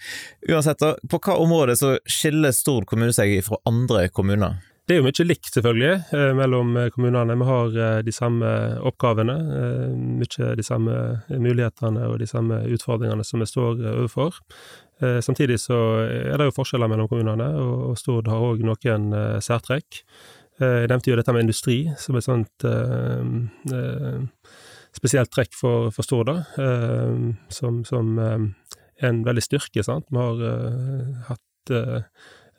Uansett, 0.48 0.86
på 1.12 1.20
hva 1.20 1.36
område 1.42 1.76
så 1.80 1.98
skiller 2.08 2.56
Stord 2.56 2.88
kommune 2.88 3.16
seg 3.16 3.36
fra 3.44 3.60
andre 3.68 4.08
kommuner? 4.16 4.62
Det 4.86 4.94
er 4.94 5.00
jo 5.00 5.06
mye 5.08 5.26
likt, 5.26 5.50
selvfølgelig, 5.50 5.94
eh, 6.14 6.32
mellom 6.38 6.76
eh, 6.78 6.92
kommunene. 6.94 7.34
Vi 7.40 7.46
har 7.48 7.78
eh, 7.82 8.02
de 8.06 8.14
samme 8.14 8.50
oppgavene, 8.86 9.34
mye 10.22 10.50
de 10.60 10.66
samme 10.66 10.98
mulighetene 11.32 12.04
og 12.06 12.20
de 12.22 12.28
samme 12.30 12.60
utfordringene 12.70 13.26
som 13.26 13.42
vi 13.42 13.50
står 13.50 13.82
overfor. 13.96 14.38
Samtidig 15.26 15.58
så 15.60 15.76
er 16.08 16.40
det 16.40 16.46
jo 16.48 16.54
forskjeller 16.56 16.88
mellom 16.88 17.10
kommunene, 17.12 17.50
og 17.60 17.98
Stord 18.00 18.30
har 18.32 18.40
òg 18.40 18.62
noen 18.64 19.10
særtrekk. 19.44 19.98
Jeg 20.62 20.88
nevnte 20.88 21.12
jo 21.12 21.18
dette 21.20 21.34
med 21.36 21.44
industri 21.44 21.82
som 22.00 22.16
et 22.16 22.24
sånt 22.24 22.64
spesielt 24.96 25.34
trekk 25.36 25.52
for, 25.60 25.90
for 25.92 26.08
Stord, 26.08 26.32
som, 27.52 27.84
som 27.84 28.16
er 28.24 28.48
en 29.04 29.20
veldig 29.28 29.44
styrke, 29.44 29.84
sant. 29.84 30.08
Vi 30.08 30.24
har 30.24 31.28
hatt 31.28 31.76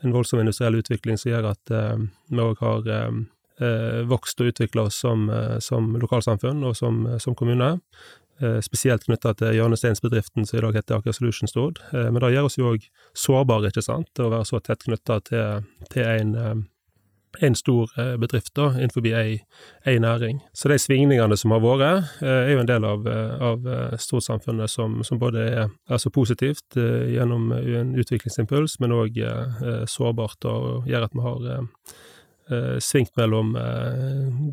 en 0.00 0.12
voldsom 0.12 0.40
industriell 0.40 0.74
utvikling 0.74 1.18
som 1.18 1.32
gjør 1.32 1.50
at 1.52 1.72
eh, 1.72 1.96
vi 2.32 2.42
òg 2.42 2.60
har 2.62 2.92
eh, 2.92 3.16
eh, 3.64 4.02
vokst 4.10 4.40
og 4.42 4.52
utvikla 4.52 4.86
oss 4.90 5.00
som, 5.04 5.26
som, 5.64 5.94
lokalsamfunn 6.00 6.64
og 6.66 6.76
som, 6.78 7.04
som 7.22 7.36
kommune. 7.38 7.76
Spesielt 8.60 9.06
knytta 9.06 9.30
til 9.40 9.54
hjørnesteinsbedriften 9.56 10.44
som 10.44 10.58
i 10.58 10.60
dag 10.60 10.74
heter 10.76 10.98
Aker 10.98 11.14
Solution 11.16 11.48
Stord. 11.48 11.78
Men 11.94 12.18
det 12.20 12.34
gjør 12.34 12.48
oss 12.50 12.58
jo 12.58 12.66
òg 12.74 12.82
sårbare, 13.16 13.70
ikke 13.72 13.84
sant, 13.86 14.10
å 14.20 14.26
være 14.28 14.44
så 14.44 14.60
tett 14.60 14.84
knytta 14.84 15.16
til, 15.24 15.62
til 15.88 16.04
en 16.04 16.34
en 17.40 17.54
stor 17.54 17.90
eh, 17.98 18.16
bedrift 18.20 18.54
da, 18.56 18.70
innenfor 18.76 19.06
ei, 19.06 19.98
næring. 19.98 20.40
Så 20.54 20.68
de 20.68 20.78
svingningene 20.78 21.36
som 21.36 21.54
har 21.54 21.62
vært, 21.64 22.10
eh, 22.22 22.28
er 22.28 22.52
jo 22.54 22.62
en 22.62 22.70
del 22.70 22.84
av, 22.84 23.06
eh, 23.06 23.42
av 23.50 23.68
storsamfunnet 24.00 24.70
som, 24.70 25.02
som, 25.04 25.18
både 25.18 25.46
er 25.46 25.70
altså 25.88 26.10
positivt 26.10 26.76
gjennom 26.76 27.52
en 27.52 27.94
utviklingsimpuls, 27.96 28.78
men 28.80 28.92
òg 28.92 29.16
sårbart 29.88 30.44
og 30.44 30.86
gjør 30.86 31.06
at 31.06 31.14
vi 31.14 31.24
har 31.24 32.80
svingt 32.80 33.16
mellom 33.16 33.54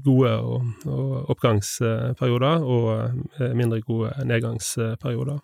gode 0.06 0.32
og, 0.42 0.88
og 0.90 1.30
oppgangsperioder 1.30 2.63
og 2.63 3.52
mindre 3.54 3.82
gode 3.86 4.13
nedgangsperioder. 4.25 5.42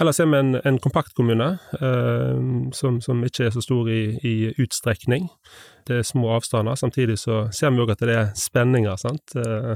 Ellers 0.00 0.20
er 0.20 0.30
vi 0.30 0.38
en, 0.38 0.56
en 0.64 0.78
kompaktkommune 0.82 1.48
eh, 1.80 2.40
som, 2.72 3.00
som, 3.04 3.22
ikke 3.24 3.46
er 3.46 3.54
så 3.54 3.62
stor 3.64 3.90
i, 3.92 4.02
i, 4.24 4.34
utstrekning. 4.62 5.28
Det 5.88 6.00
er 6.00 6.08
små 6.08 6.32
avstander. 6.36 6.78
Samtidig 6.80 7.18
så 7.20 7.46
ser 7.52 7.74
vi 7.74 7.84
òg 7.84 7.94
at 7.94 8.04
det 8.06 8.16
er 8.16 8.32
spenninger 8.38 8.96
sant? 9.00 9.36
Eh, 9.36 9.74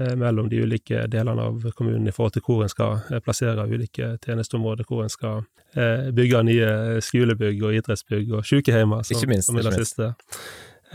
eh, 0.00 0.14
mellom 0.18 0.50
de 0.50 0.62
ulike 0.64 1.06
delene 1.12 1.50
av 1.50 1.68
kommunen 1.78 2.08
i 2.08 2.14
forhold 2.14 2.36
til 2.36 2.46
hvor 2.46 2.64
en 2.64 2.72
skal 2.72 3.22
plassere 3.24 3.68
ulike 3.70 4.16
tjenesteområder, 4.24 4.88
hvor 4.88 5.04
en 5.04 5.12
skal 5.12 5.44
eh, 5.76 6.10
bygge 6.16 6.42
nye 6.50 6.70
skolebygg 7.04 7.62
og 7.62 7.78
idrettsbygg 7.80 8.34
og 8.34 8.46
sykehjemmer, 8.46 9.06
som, 9.06 9.18
ikke 9.18 9.34
minst, 9.34 9.52
som 9.52 9.62
er 9.62 9.70
det 9.70 9.78
siste. 9.84 10.14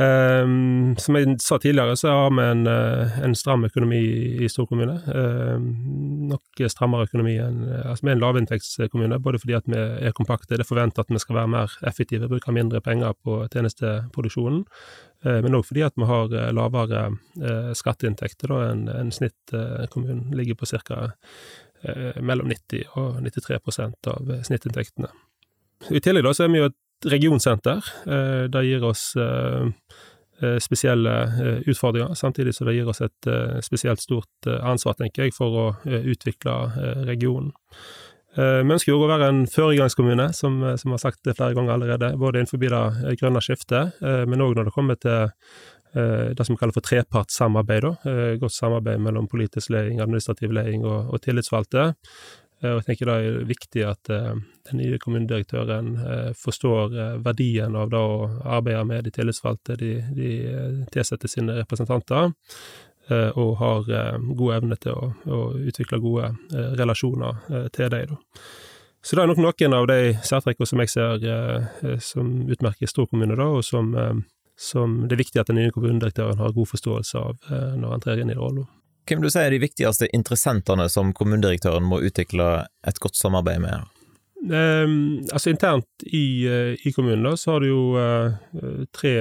Um, 0.01 0.96
som 0.98 1.17
jeg 1.17 1.36
sa 1.43 1.58
tidligere, 1.60 1.98
så 2.00 2.10
har 2.10 2.29
vi 2.31 2.43
en, 2.46 2.67
eh, 2.67 3.20
en 3.24 3.36
stram 3.36 3.65
økonomi 3.67 4.00
i 4.41 4.48
storkommune. 4.50 4.96
Um, 5.13 5.65
nok 6.31 6.62
strammere 6.72 7.10
økonomi 7.10 7.36
enn 7.38 7.60
Altså, 7.72 8.05
vi 8.05 8.10
er 8.10 8.15
en 8.15 8.24
lavinntektskommune, 8.24 9.20
både 9.20 9.39
fordi 9.39 9.53
at 9.53 9.67
vi 9.67 9.77
er 9.77 10.15
kompakte. 10.17 10.55
Det 10.55 10.63
er 10.65 10.70
forventa 10.70 11.01
at 11.01 11.10
vi 11.10 11.20
skal 11.20 11.36
være 11.36 11.48
mer 11.48 11.75
effektive, 11.84 12.29
bruke 12.29 12.51
mindre 12.51 12.81
penger 12.81 13.13
på 13.24 13.48
tjenesteproduksjonen. 13.51 14.65
Uh, 15.25 15.41
men 15.41 15.55
òg 15.55 15.65
fordi 15.65 15.84
at 15.86 15.93
vi 15.98 16.08
har 16.10 16.34
eh, 16.34 16.51
lavere 16.51 17.01
uh, 17.12 17.74
skatteinntekter 17.74 18.55
enn 18.72 18.88
en 18.89 19.12
snittkommunen. 19.12 20.31
ligger 20.34 20.55
på 20.55 20.65
ca. 20.65 21.12
Uh, 21.86 22.22
mellom 22.22 22.48
90 22.48 22.86
og 22.96 23.22
93% 23.22 24.08
av 24.08 24.34
snittinntektene. 24.46 25.10
I 25.89 26.00
tillegg 26.00 26.24
da, 26.24 26.34
så 26.34 26.46
er 26.46 26.50
vi 26.53 26.62
jo 26.62 26.70
et 26.70 26.77
regionsenter. 27.05 27.84
Eh, 28.08 28.43
det 28.51 28.63
gir 28.65 28.84
oss 28.86 29.15
eh, 29.15 29.67
eh, 30.41 30.58
spesielle 30.60 31.15
utfordringer, 31.65 32.13
samtidig 32.15 32.55
som 32.55 32.67
det 32.67 32.77
gir 32.77 32.89
oss 32.89 33.01
et 33.05 33.31
spesielt 33.65 34.01
stort 34.01 34.48
ansvar, 34.48 34.98
tenker 35.00 35.27
jeg, 35.27 35.36
for 35.38 35.58
å 35.58 35.65
utvikle 35.86 36.55
regionen. 37.08 37.51
Vi 38.31 38.72
ønsker 38.72 38.93
jo 38.93 39.01
å 39.03 39.10
være 39.10 39.27
en 39.27 39.41
føregangskommune, 39.51 40.29
som, 40.31 40.62
som 40.79 40.93
har 40.96 41.01
sagt 41.03 41.20
det 41.27 41.36
flere 41.36 41.51
ganger 41.58 41.74
allerede, 41.74 42.13
både 42.17 42.39
innenfor 42.39 42.62
det 42.63 43.17
grønne 43.20 43.41
skiftet, 43.43 44.00
men 44.00 44.41
òg 44.41 44.55
når 44.55 44.70
det 44.70 44.74
kommer 44.74 44.96
til 44.96 45.27
det 45.91 46.46
som 46.48 46.55
vi 46.55 46.62
kaller 46.62 46.72
for 46.72 46.88
trepartssamarbeid. 46.88 47.89
Godt 48.39 48.55
samarbeid 48.55 49.03
mellom 49.03 49.27
politisk 49.27 49.74
leding, 49.75 50.00
administrativ 50.00 50.55
leding 50.55 50.88
og, 50.88 51.12
og 51.12 51.20
tillitsvalgte. 51.25 51.89
Og 52.61 52.77
jeg 52.77 52.85
tenker 52.85 53.09
det 53.09 53.15
er 53.17 53.49
viktig 53.49 53.83
at 53.89 54.11
uh, 54.13 54.35
den 54.69 54.81
nye 54.81 54.99
kommunedirektøren 55.01 55.95
uh, 55.97 56.29
forstår 56.37 56.93
verdien 57.25 57.75
av 57.77 57.89
det 57.89 58.01
å 58.01 58.29
arbeide 58.57 58.85
med 58.89 59.07
de 59.07 59.13
tillitsvalgte, 59.15 59.77
de, 59.81 59.91
de 60.15 60.31
tilsetter 60.93 61.31
sine 61.31 61.61
representanter, 61.63 62.33
og 63.11 63.55
har 63.59 63.87
god 64.37 64.51
evne 64.55 64.75
til 64.79 64.93
å, 64.95 65.07
å 65.25 65.39
utvikle 65.67 65.97
gode 65.99 66.29
relasjoner 66.79 67.41
til 67.75 67.89
dem. 67.91 68.13
Så 69.03 69.17
det 69.17 69.23
er 69.23 69.31
nok 69.33 69.41
noen 69.41 69.75
av 69.75 69.87
de 69.89 70.13
særtrekkene 70.23 70.69
som 70.69 70.79
jeg 70.79 70.93
ser 70.93 71.97
som 72.05 72.29
utmerker 72.45 72.87
stor 72.87 73.09
kommune, 73.11 73.35
da, 73.35 73.49
og 73.51 73.65
som, 73.67 73.91
som, 74.55 74.93
det 75.09 75.17
er 75.17 75.23
viktig 75.25 75.41
at 75.41 75.51
den 75.51 75.59
nye 75.59 75.73
kommunedirektøren 75.75 76.39
har 76.39 76.55
god 76.55 76.71
forståelse 76.71 77.25
av 77.25 77.51
når 77.81 77.97
han 77.97 78.05
trer 78.05 78.23
inn 78.23 78.31
i 78.31 78.37
rollen. 78.37 78.69
Hvem 79.10 79.24
du 79.24 79.29
sier 79.31 79.50
er 79.50 79.55
de 79.55 79.63
viktigste 79.63 80.10
interessentene 80.15 80.86
som 80.91 81.13
kommunedirektøren 81.17 81.88
må 81.88 82.01
utvikle 82.05 82.51
et 82.88 83.01
godt 83.01 83.17
samarbeid 83.17 83.63
med? 83.63 83.89
Um, 84.41 85.22
altså 85.29 85.51
Internt 85.51 86.05
i, 86.05 86.48
uh, 86.50 86.74
i, 86.74 86.91
kommunen 86.96 87.27
da, 87.27 87.36
så 87.38 87.55
har 87.55 87.62
du 87.62 87.67
jo 87.70 87.81
uh, 87.93 88.86
tre 88.93 89.13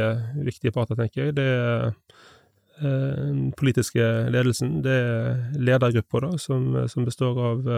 viktige 0.47 0.73
parter, 0.73 0.97
tenker 0.97 1.27
jeg. 1.27 1.37
Det 1.37 1.45
er 1.45 1.91
uh, 1.91 3.19
den 3.21 3.51
politiske 3.57 4.07
ledelsen. 4.33 4.79
Det 4.85 4.97
er 4.97 5.43
ledergruppa, 5.61 6.39
som, 6.41 6.73
som, 6.89 7.05
består 7.05 7.41
av 7.51 7.73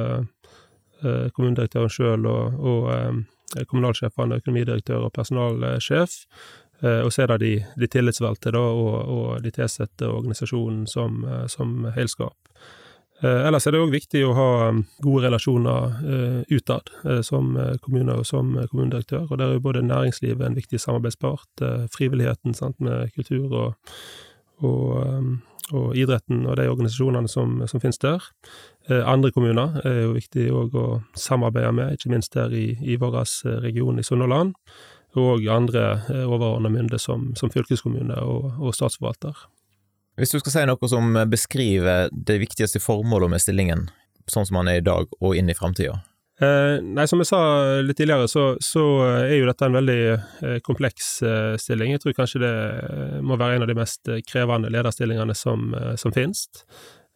kommunedirektøren 1.35 1.91
sjøl 1.91 2.29
og, 2.31 2.61
og 2.63 3.65
kommunalsjefene, 3.67 4.39
økonomidirektør 4.39 5.09
og 5.09 5.15
personalsjef. 5.17 6.15
Eh, 6.83 7.01
og 7.01 7.13
så 7.13 7.25
er 7.25 7.35
det 7.35 7.43
de, 7.43 7.53
de 7.79 7.89
tillitsvalgte 7.91 8.53
da, 8.55 8.63
og, 8.63 8.95
og 9.17 9.43
de 9.45 9.53
tilsatte 9.55 10.09
organisasjonen 10.11 10.87
som, 10.91 11.23
eh, 11.25 11.45
som 11.51 11.87
helskap. 11.95 12.35
Eh, 13.23 13.45
ellers 13.47 13.69
er 13.69 13.77
det 13.77 13.83
òg 13.85 13.95
viktig 13.95 14.25
å 14.27 14.35
ha 14.35 14.49
gode 15.05 15.29
relasjoner 15.29 16.43
utad, 16.51 16.91
som 17.23 17.55
kommune 17.85 18.19
og 18.19 18.27
som 18.27 18.57
kommunedirektør. 18.59 19.29
Og 19.29 19.39
der 19.39 19.47
er 19.47 19.61
jo 19.61 19.69
både 19.69 19.85
næringslivet 19.87 20.43
en 20.47 20.59
viktig 20.59 20.81
samarbeidspart, 20.83 21.63
frivilligheten 21.95 22.59
sant, 22.59 22.81
med 22.83 23.13
kultur 23.15 23.55
og, 23.61 23.93
og, 24.67 24.97
og, 25.71 25.95
idretten 25.95 26.43
og 26.49 26.59
de 26.59 26.67
organisasjonene 26.73 27.31
som, 27.31 27.63
som 27.71 27.83
finnes 27.85 28.03
der. 28.03 28.27
Andre 28.91 29.31
kommuner 29.31 29.79
er 29.87 30.01
jo 30.01 30.17
viktig 30.17 30.49
òg 30.51 30.75
å 30.75 30.87
samarbeide 31.15 31.71
med, 31.79 31.95
ikke 31.95 32.11
minst 32.11 32.35
der 32.35 32.51
i, 32.51 32.73
i 32.83 32.99
vår 32.99 33.23
region 33.63 34.03
i 34.03 34.07
Sunnhordland 34.07 34.59
og 35.19 35.49
andre 35.53 35.83
eh, 36.11 36.23
overordna 36.27 36.71
myndigheter 36.73 37.03
som, 37.03 37.33
som, 37.39 37.51
fylkeskommune 37.53 38.17
og, 38.23 38.53
og, 38.59 38.73
statsforvalter. 38.77 39.45
Hvis 40.21 40.35
du 40.35 40.39
skal 40.41 40.55
si 40.55 40.65
noe 40.69 40.89
som 40.93 41.17
beskriver 41.33 42.09
det 42.13 42.39
viktigste 42.43 42.81
formålet 42.83 43.33
med 43.33 43.43
stillingen, 43.45 43.87
sånn 44.31 44.47
som 44.49 44.61
den 44.61 44.75
er 44.75 44.81
i 44.81 44.87
dag 44.87 45.09
og 45.21 45.37
inn 45.37 45.51
i 45.51 45.57
framtida? 45.57 46.03
Eh, 46.43 46.79
nei, 46.83 47.05
som 47.07 47.21
jeg 47.23 47.29
sa 47.29 47.41
litt 47.85 47.99
tidligere, 48.01 48.27
så, 48.31 48.47
så 48.65 48.83
er 49.21 49.37
jo 49.37 49.47
dette 49.47 49.69
en 49.69 49.77
veldig 49.77 50.01
eh, 50.09 50.57
kompleks 50.65 51.11
eh, 51.27 51.53
stilling. 51.61 51.93
Jeg 51.95 52.03
tror 52.03 52.17
kanskje 52.17 52.43
det 52.43 52.55
må 53.23 53.37
være 53.39 53.59
en 53.59 53.67
av 53.67 53.71
de 53.71 53.77
mest 53.79 54.11
krevende 54.27 54.73
lederstillingene 54.73 55.37
som, 55.39 55.71
som 56.01 56.15
finnes. 56.15 56.49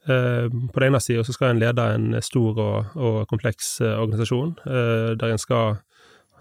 På 0.07 0.79
den 0.79 0.85
ene 0.87 1.01
sida 1.03 1.25
så 1.27 1.33
skal 1.35 1.51
en 1.51 1.59
lede 1.59 1.83
en 1.97 2.13
stor 2.23 2.61
og, 2.63 2.93
og 2.95 3.17
kompleks 3.27 3.81
organisasjon, 3.83 4.53
der 4.63 5.33
en 5.33 5.41
skal 5.43 5.81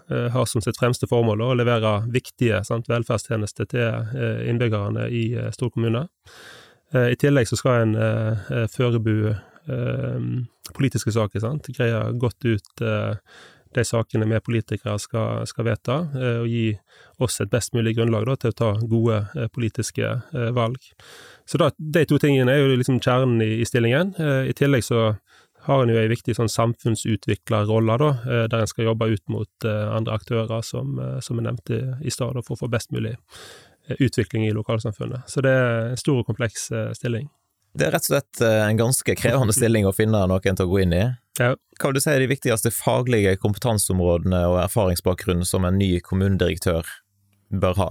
ha 0.08 0.44
som 0.46 0.62
sitt 0.62 0.78
fremste 0.78 1.08
formål 1.10 1.40
å 1.42 1.54
levere 1.58 1.96
viktige 2.14 2.60
sant, 2.66 2.86
velferdstjenester 2.90 3.66
til 3.72 4.46
innbyggerne 4.46 5.08
i 5.10 5.24
storkommune. 5.54 6.04
I 6.94 7.16
tillegg 7.18 7.50
så 7.50 7.58
skal 7.58 7.82
en 7.82 7.96
forberede 8.70 9.34
politiske 10.76 11.10
saker, 11.16 11.42
sant, 11.42 11.66
greie 11.74 12.04
godt 12.22 12.46
ut 12.46 12.86
de 13.76 13.84
sakene 13.84 14.26
vi 14.28 14.40
politikere 14.44 14.96
skal, 15.00 15.44
skal 15.48 15.68
vedta, 15.68 15.98
eh, 16.16 16.38
og 16.42 16.50
gi 16.50 16.66
oss 17.22 17.40
et 17.42 17.52
best 17.52 17.74
mulig 17.76 17.96
grunnlag 17.96 18.26
da, 18.28 18.36
til 18.40 18.52
å 18.52 18.58
ta 18.60 18.70
gode 18.80 19.20
eh, 19.36 19.48
politiske 19.52 20.06
eh, 20.06 20.50
valg. 20.56 20.80
Så 21.48 21.60
da, 21.60 21.70
de 21.76 22.04
to 22.08 22.20
tingene 22.22 22.54
er 22.54 22.62
jo 22.62 22.78
liksom 22.80 23.00
kjernen 23.02 23.42
i, 23.44 23.52
i 23.62 23.68
stillingen. 23.68 24.14
I 24.18 24.54
tillegg 24.56 24.82
så 24.82 25.12
har 25.66 25.82
en 25.82 25.92
jo 25.92 25.98
ei 26.00 26.10
viktig 26.10 26.36
sånn 26.36 26.50
samfunnsutviklerrolle, 26.52 27.96
da, 28.02 28.10
der 28.50 28.62
en 28.62 28.70
skal 28.70 28.90
jobbe 28.90 29.10
ut 29.12 29.24
mot 29.32 29.66
andre 29.66 30.14
aktører, 30.14 30.62
som, 30.66 30.98
som 31.22 31.40
jeg 31.40 31.46
nevnte 31.48 31.80
i 32.06 32.12
stad, 32.14 32.38
for 32.46 32.56
å 32.56 32.60
få 32.64 32.70
best 32.72 32.94
mulig 32.94 33.16
utvikling 34.02 34.46
i 34.46 34.54
lokalsamfunnet. 34.54 35.26
Så 35.30 35.42
det 35.46 35.52
er 35.54 35.90
en 35.92 36.00
stor 36.00 36.22
og 36.22 36.30
kompleks 36.30 36.68
stilling. 36.98 37.28
Det 37.76 37.86
er 37.88 37.92
rett 37.92 38.06
og 38.08 38.14
slett 38.14 38.42
en 38.46 38.80
ganske 38.80 39.16
krevende 39.18 39.54
stilling 39.58 39.86
å 39.88 39.94
finne 39.94 40.22
noen 40.30 40.58
til 40.58 40.66
å 40.66 40.70
gå 40.70 40.82
inn 40.84 40.96
i. 40.96 41.04
Ja. 41.40 41.52
Hva 41.76 41.90
vil 41.90 41.98
du 41.98 42.02
si 42.02 42.12
er 42.12 42.22
de 42.22 42.30
viktigste 42.30 42.72
faglige 42.72 43.36
kompetanseområdene 43.42 44.46
og 44.48 44.60
erfaringsbakgrunnen 44.64 45.46
som 45.48 45.66
en 45.68 45.76
ny 45.80 45.96
kommunedirektør 46.04 46.88
bør 47.52 47.80
ha? 47.82 47.88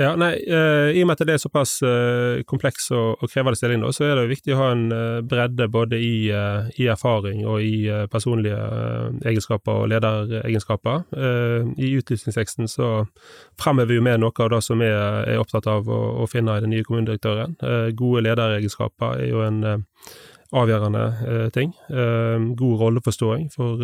Ja, 0.00 0.14
nei, 0.16 0.38
uh, 0.48 0.88
I 0.88 1.02
og 1.02 1.08
med 1.10 1.20
at 1.20 1.26
det 1.28 1.34
er 1.34 1.40
såpass 1.42 1.74
uh, 1.84 2.40
kompleks 2.48 2.86
og, 2.96 3.20
og 3.20 3.28
krevende 3.28 3.58
stilling, 3.58 3.82
da, 3.84 3.90
så 3.92 4.06
er 4.06 4.16
det 4.16 4.30
viktig 4.30 4.54
å 4.54 4.60
ha 4.62 4.68
en 4.72 4.86
uh, 4.88 5.18
bredde 5.28 5.66
både 5.68 5.98
i, 6.00 6.30
i, 6.32 6.86
erfaring 6.88 7.42
og 7.44 7.60
i 7.60 7.84
personlige 8.10 8.56
egenskaper 9.28 9.82
og 9.82 9.90
lederegenskaper. 9.92 11.04
I 11.76 11.90
utlysningsteksten 11.98 12.70
så 12.70 12.88
fremhever 13.60 13.92
vi 13.92 13.98
jo 13.98 14.04
med 14.06 14.22
noe 14.22 14.44
av 14.44 14.52
det 14.54 14.60
som 14.64 14.80
vi 14.80 14.88
er 14.88 15.40
opptatt 15.40 15.68
av 15.68 15.88
å, 15.92 16.00
å 16.24 16.28
finne 16.30 16.56
i 16.56 16.64
den 16.64 16.72
nye 16.72 16.86
kommunedirektøren. 16.86 17.56
gode 17.96 18.24
lederegenskaper 18.24 19.20
er 19.20 19.28
jo 19.28 19.42
en 19.44 19.60
avgjørende 20.52 21.50
ting. 21.54 21.74
God 21.88 22.80
rolleforståing 22.80 23.50
for 23.54 23.82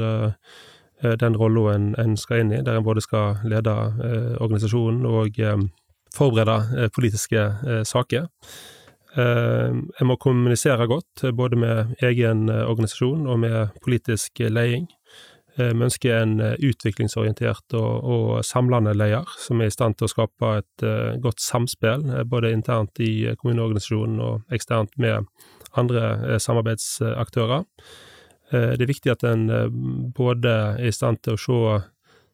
den 1.23 1.37
rolla 1.38 1.75
en, 1.75 1.93
en, 2.00 2.17
skal 2.17 2.43
inn 2.43 2.55
i, 2.57 2.62
der 2.65 2.81
en 2.81 2.87
både 2.87 3.05
skal 3.05 3.43
lede 3.49 3.75
organisasjonen 4.41 5.07
og 5.09 5.38
forberede 6.17 6.88
politiske 6.95 7.45
saker. 7.88 8.29
Jeg 9.19 10.07
må 10.07 10.15
kommunisere 10.21 10.87
godt, 10.87 11.25
både 11.35 11.57
med 11.59 11.97
egen 12.05 12.50
organisasjon 12.50 13.27
og 13.27 13.41
med 13.41 13.73
politisk 13.83 14.43
leding. 14.47 14.87
Vi 15.57 15.87
ønsker 15.87 16.21
en 16.21 16.37
utviklingsorientert 16.38 17.75
og, 17.75 18.05
og, 18.05 18.45
samlende 18.47 18.93
leder, 18.95 19.27
som 19.43 19.61
er 19.61 19.73
i 19.73 19.75
stand 19.75 19.97
til 19.99 20.07
å 20.07 20.12
skape 20.12 20.53
et 20.61 20.87
godt 21.25 21.43
samspill, 21.43 22.05
både 22.31 22.53
internt 22.55 23.00
i 23.03 23.33
kommuneorganisasjonen 23.41 24.21
og 24.23 24.55
eksternt 24.55 24.95
med 25.03 25.27
andre 25.77 26.33
eh, 26.33 26.38
samarbeidsaktører. 26.38 27.65
Eh, 28.50 28.73
det 28.77 28.85
er 28.85 28.91
viktig 28.91 29.12
at 29.12 29.25
en 29.29 29.49
eh, 29.50 29.71
både 30.17 30.55
er 30.79 30.88
i 30.88 30.95
stand 30.95 31.23
til 31.23 31.37
å 31.37 31.43
se 31.43 31.79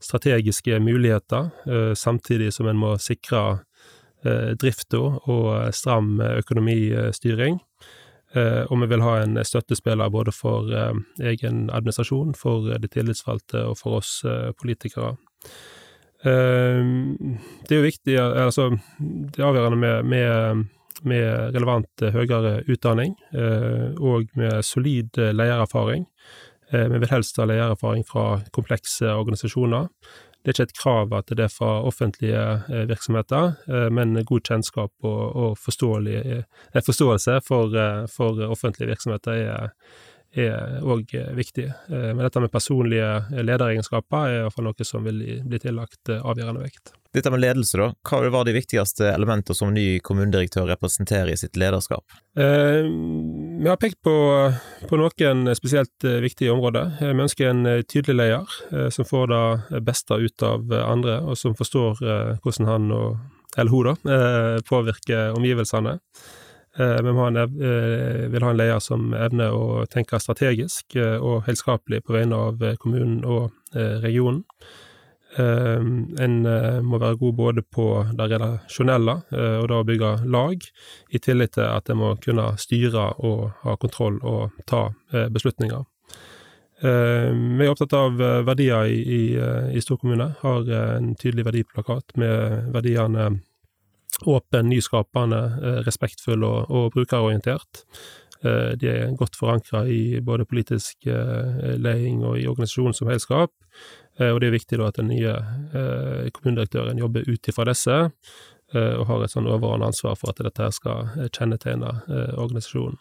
strategiske 0.04 0.78
muligheter, 0.84 1.50
samtidig 1.96 2.52
som 2.52 2.68
en 2.68 2.80
må 2.80 2.94
sikre 3.00 3.62
drifta 4.60 5.00
og 5.00 5.74
stram 5.76 6.18
økonomistyring. 6.20 7.58
Og 8.36 8.80
vi 8.80 8.88
vil 8.90 9.04
ha 9.04 9.14
en 9.22 9.36
støttespiller 9.44 10.12
både 10.12 10.32
for 10.32 10.70
egen 11.20 11.66
administrasjon, 11.68 12.32
for 12.36 12.72
de 12.80 12.88
tillitsvalgte 12.88 13.66
og 13.68 13.76
for 13.80 14.00
oss 14.00 14.14
politikere. 14.60 15.14
Det 16.24 17.76
er 17.76 17.80
jo 17.80 17.84
viktig, 17.84 18.16
altså 18.16 18.70
det 19.00 19.44
avgjørende 19.44 19.80
med, 19.80 20.08
med 20.08 20.64
med 21.02 21.54
relevant 21.54 22.02
eh, 22.02 22.14
høyere 22.14 22.62
utdanning 22.70 23.14
eh, 23.34 23.92
og 23.98 24.30
med 24.38 24.64
solid 24.66 25.16
leiererfaring. 25.16 26.06
Vi 26.74 26.98
vil 26.98 27.10
helst 27.10 27.38
ha 27.38 27.46
ledererfaring 27.48 28.04
fra 28.08 28.40
komplekse 28.52 29.12
organisasjoner. 29.14 29.88
Det 30.44 30.50
er 30.50 30.56
ikke 30.58 30.66
et 30.68 30.76
krav 30.76 31.12
at 31.16 31.30
det 31.32 31.46
er 31.46 31.52
fra 31.52 31.70
offentlige 31.88 32.40
virksomheter, 32.90 33.54
men 33.94 34.18
god 34.28 34.42
kjennskap 34.44 35.06
og, 35.06 35.22
og 35.36 35.54
forståelse 35.62 37.38
for, 37.46 37.78
for, 38.12 38.42
offentlige 38.52 38.90
virksomheter 38.90 39.32
er, 39.32 39.70
er 40.34 40.82
òg 40.82 41.14
viktig. 41.36 41.68
Men 41.88 42.24
dette 42.24 42.42
med 42.42 42.52
personlige 42.52 43.08
lederegenskaper 43.38 44.26
er 44.28 44.42
iallfall 44.42 44.68
noe 44.70 44.86
som 44.86 45.06
vil 45.06 45.22
bli 45.46 45.62
tillagt 45.62 46.10
avgjørende 46.10 46.64
vekt. 46.64 46.94
Dette 47.14 47.30
med 47.30 47.44
ledelse, 47.44 47.78
da. 47.78 47.92
Hva 48.08 48.24
var 48.34 48.46
de 48.46 48.56
viktigste 48.56 49.06
elementene 49.12 49.54
som 49.54 49.70
ny 49.70 50.00
kommunedirektør 50.02 50.66
representerer 50.72 51.30
i 51.30 51.36
sitt 51.38 51.54
lederskap? 51.60 52.02
Eh, 52.34 52.88
vi 53.62 53.70
har 53.70 53.78
pekt 53.78 54.00
på, 54.02 54.14
på 54.90 54.98
noen 54.98 55.46
spesielt 55.54 56.08
eh, 56.08 56.18
viktige 56.24 56.50
områder. 56.50 56.96
Eh, 56.98 57.12
vi 57.14 57.22
ønsker 57.22 57.52
en 57.52 57.62
eh, 57.70 57.84
tydelig 57.86 58.18
leder, 58.18 58.58
eh, 58.74 58.88
som 58.90 59.06
får 59.06 59.30
det 59.30 59.84
beste 59.86 60.18
ut 60.18 60.42
av 60.42 60.74
andre, 60.80 61.20
og 61.22 61.38
som 61.38 61.54
forstår 61.54 62.02
eh, 62.02 62.32
hvordan 62.42 62.72
han 62.72 62.90
og, 62.98 63.22
eller 63.54 63.70
hun 63.70 63.92
da, 63.92 64.18
påvirker 64.66 65.36
omgivelsene. 65.38 66.00
Vi 66.74 67.12
må 67.14 67.22
ha 67.22 67.28
en, 67.30 67.52
vil 68.32 68.42
ha 68.42 68.48
en 68.50 68.58
leder 68.58 68.80
som 68.82 69.12
evner 69.14 69.54
å 69.54 69.84
tenke 69.86 70.18
strategisk 70.18 70.96
og 70.98 71.44
helskapelig 71.46 72.00
på 72.02 72.16
vegne 72.16 72.40
av 72.48 72.64
kommunen 72.82 73.20
og 73.22 73.52
regionen. 74.02 74.42
En 75.36 76.46
eh, 76.46 76.80
må 76.82 76.98
være 77.02 77.18
god 77.18 77.34
både 77.34 77.62
på 77.62 77.86
det 78.14 78.28
relasjonelle 78.30 79.16
eh, 79.34 79.56
og 79.62 79.66
det 79.70 79.78
å 79.78 79.86
bygge 79.88 80.10
lag, 80.30 80.68
i 81.10 81.18
tillit 81.18 81.56
til 81.56 81.66
at 81.66 81.90
en 81.90 81.98
må 81.98 82.12
kunne 82.22 82.52
styre 82.60 83.08
og 83.18 83.50
ha 83.64 83.74
kontroll 83.80 84.20
og 84.22 84.54
ta 84.70 84.86
eh, 85.12 85.26
beslutninger. 85.34 85.84
Vi 86.84 87.64
er 87.64 87.70
opptatt 87.70 87.94
av 87.96 88.18
verdier 88.44 88.90
i, 88.92 88.96
i, 89.00 89.20
i 89.78 89.80
storkommune. 89.80 90.26
Har 90.42 90.66
en 90.74 91.14
tydelig 91.16 91.46
verdiplakat 91.46 92.12
med 92.20 92.66
verdiene 92.74 93.28
åpen, 94.22 94.68
nyskapende, 94.70 95.40
respektfull 95.86 96.44
og, 96.46 96.70
og 96.70 96.92
brukerorientert. 96.94 97.84
De 98.44 98.88
er 98.90 99.14
godt 99.16 99.38
forankra 99.40 99.86
i 99.88 100.20
både 100.20 100.44
politisk 100.44 101.06
leding 101.06 102.20
og 102.28 102.36
i 102.36 102.44
organisasjonen 102.50 102.96
som 102.98 103.08
helskap, 103.08 103.54
Eh, 104.20 104.30
og 104.30 104.40
det 104.40 104.48
er 104.48 104.58
viktig 104.58 104.78
da 104.78 104.90
at 104.90 104.98
den 105.00 105.10
nye 105.10 105.32
eh, 105.34 106.28
kommunedirektøren 106.34 107.00
jobber 107.00 107.26
ut 107.26 107.50
ifra 107.50 107.66
disse, 107.68 107.96
eh, 108.74 108.92
og 108.94 109.08
har 109.10 109.24
et 109.24 109.34
sånn 109.34 109.50
overordnet 109.50 109.90
ansvar 109.90 110.18
for 110.20 110.32
at 110.32 110.42
dette 110.46 110.70
skal 110.76 111.10
kjennetegne 111.30 111.90
organisasjonen. 112.36 113.00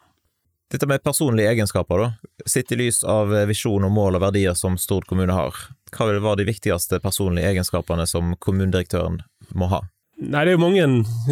Dette 0.74 0.90
med 0.90 1.04
personlige 1.06 1.52
egenskaper, 1.52 2.02
da. 2.02 2.46
Sett 2.50 2.72
i 2.74 2.80
lys 2.80 3.04
av 3.06 3.30
visjon 3.46 3.84
og 3.86 3.92
mål 3.94 4.18
og 4.18 4.24
verdier 4.24 4.56
som 4.58 4.80
Stord 4.82 5.06
kommune 5.06 5.36
har, 5.36 5.54
hva 5.94 6.08
vil 6.10 6.24
være 6.24 6.42
de 6.42 6.50
viktigste 6.50 6.98
personlige 7.04 7.52
egenskapene 7.52 8.08
som 8.10 8.34
kommunedirektøren 8.42 9.22
må 9.54 9.70
ha? 9.70 9.84
Nei, 10.14 10.44
det 10.46 10.52
er 10.52 10.56
jo 10.56 10.62
mange 10.62 10.84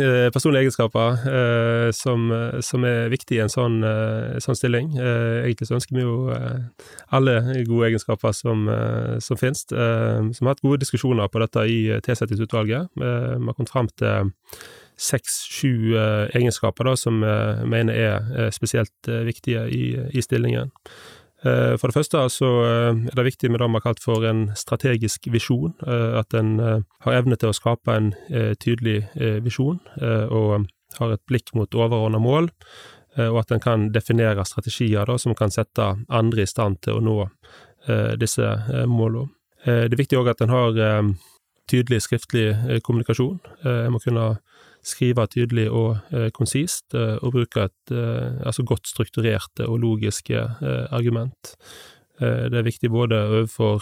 eh, 0.02 0.28
personlige 0.34 0.66
egenskaper 0.66 1.22
eh, 1.30 1.90
som, 1.94 2.24
som, 2.66 2.86
er 2.88 3.12
viktige 3.14 3.38
i 3.38 3.44
en 3.44 3.52
sånn, 3.54 3.78
eh, 3.86 4.40
sånn 4.42 4.58
stilling. 4.58 4.90
Eh, 4.98 5.44
egentlig 5.46 5.68
så 5.70 5.78
ønsker 5.78 6.00
vi 6.00 6.02
jo 6.02 6.16
eh, 6.34 6.90
alle 7.14 7.36
gode 7.70 7.92
egenskaper 7.92 8.34
som, 8.34 8.66
eh, 8.74 9.20
som 9.22 9.38
finnes. 9.38 9.68
vi 9.70 9.78
har 9.78 10.50
hatt 10.50 10.66
gode 10.66 10.82
diskusjoner 10.82 11.30
på 11.30 11.44
dette 11.44 11.68
i 11.70 11.80
tilsettingsutvalget. 12.02 12.90
vi 12.98 13.06
har 13.06 13.54
kommet 13.54 13.70
fram 13.70 13.88
til 14.02 14.34
seks-sju 15.02 15.96
egenskaper 16.34 16.90
da, 16.90 16.98
som 16.98 17.22
vi 17.22 17.70
mener 17.70 17.94
er 17.94 18.52
spesielt 18.54 19.10
viktige 19.30 19.68
i, 19.70 19.86
i 20.14 20.22
stillingen. 20.22 20.74
Eh, 21.42 21.74
for 21.82 21.90
det 21.90 21.96
første 21.96 22.22
så 22.30 22.50
eh, 22.68 23.00
er 23.10 23.18
det 23.18 23.26
viktig 23.26 23.50
med 23.50 23.64
det 23.64 23.70
vi 23.72 23.80
har 23.80 23.86
kalt 23.88 24.04
for 24.04 24.26
en 24.30 24.44
strategisk 24.58 25.26
visjon, 25.34 25.74
eh, 25.88 26.20
at 26.20 26.36
en 26.38 26.54
har 26.62 27.18
evne 27.18 27.38
til 27.40 27.50
å 27.50 27.58
skape 27.58 27.96
en 27.98 28.12
tydelig 28.62 29.02
visjon, 29.42 29.80
og 30.30 30.68
har 31.00 31.14
et 31.14 31.24
blikk 31.30 31.54
mot 31.58 31.74
overordna 31.74 32.20
mål, 32.22 32.50
og 33.18 33.38
at 33.42 33.52
en 33.52 33.64
kan 33.64 33.90
definere 33.92 34.46
strategier 34.46 35.08
da, 35.08 35.18
som 35.20 35.36
kan 35.36 35.52
sette 35.52 35.88
andre 36.08 36.44
i 36.44 36.50
stand 36.50 36.80
til 36.86 37.00
å 37.00 37.04
nå 37.04 37.18
disse 38.20 38.48
målene. 38.88 39.32
Det 39.66 39.92
er 39.92 40.00
viktig 40.00 40.20
òg 40.20 40.32
at 40.32 40.44
en 40.44 40.54
har 40.54 40.80
tydelig 41.70 42.04
skriftlig 42.06 42.82
kommunikasjon. 42.86 43.40
En 43.68 43.92
må 43.94 44.02
kunne 44.04 44.28
skrive 44.84 45.26
tydelig 45.30 45.68
og 45.70 45.98
eh, 46.14 46.30
konsist, 46.34 46.94
eh, 46.98 47.18
og 47.22 47.36
bruke 47.36 47.68
et 47.68 47.94
eh, 47.94 48.42
altså 48.46 48.66
godt 48.68 48.90
strukturerte 48.90 49.68
og 49.68 49.82
logiske 49.86 50.46
argument. 50.92 51.56
det 52.22 52.54
er 52.54 52.62
viktig 52.64 52.90
både 52.92 53.18
overfor 53.18 53.82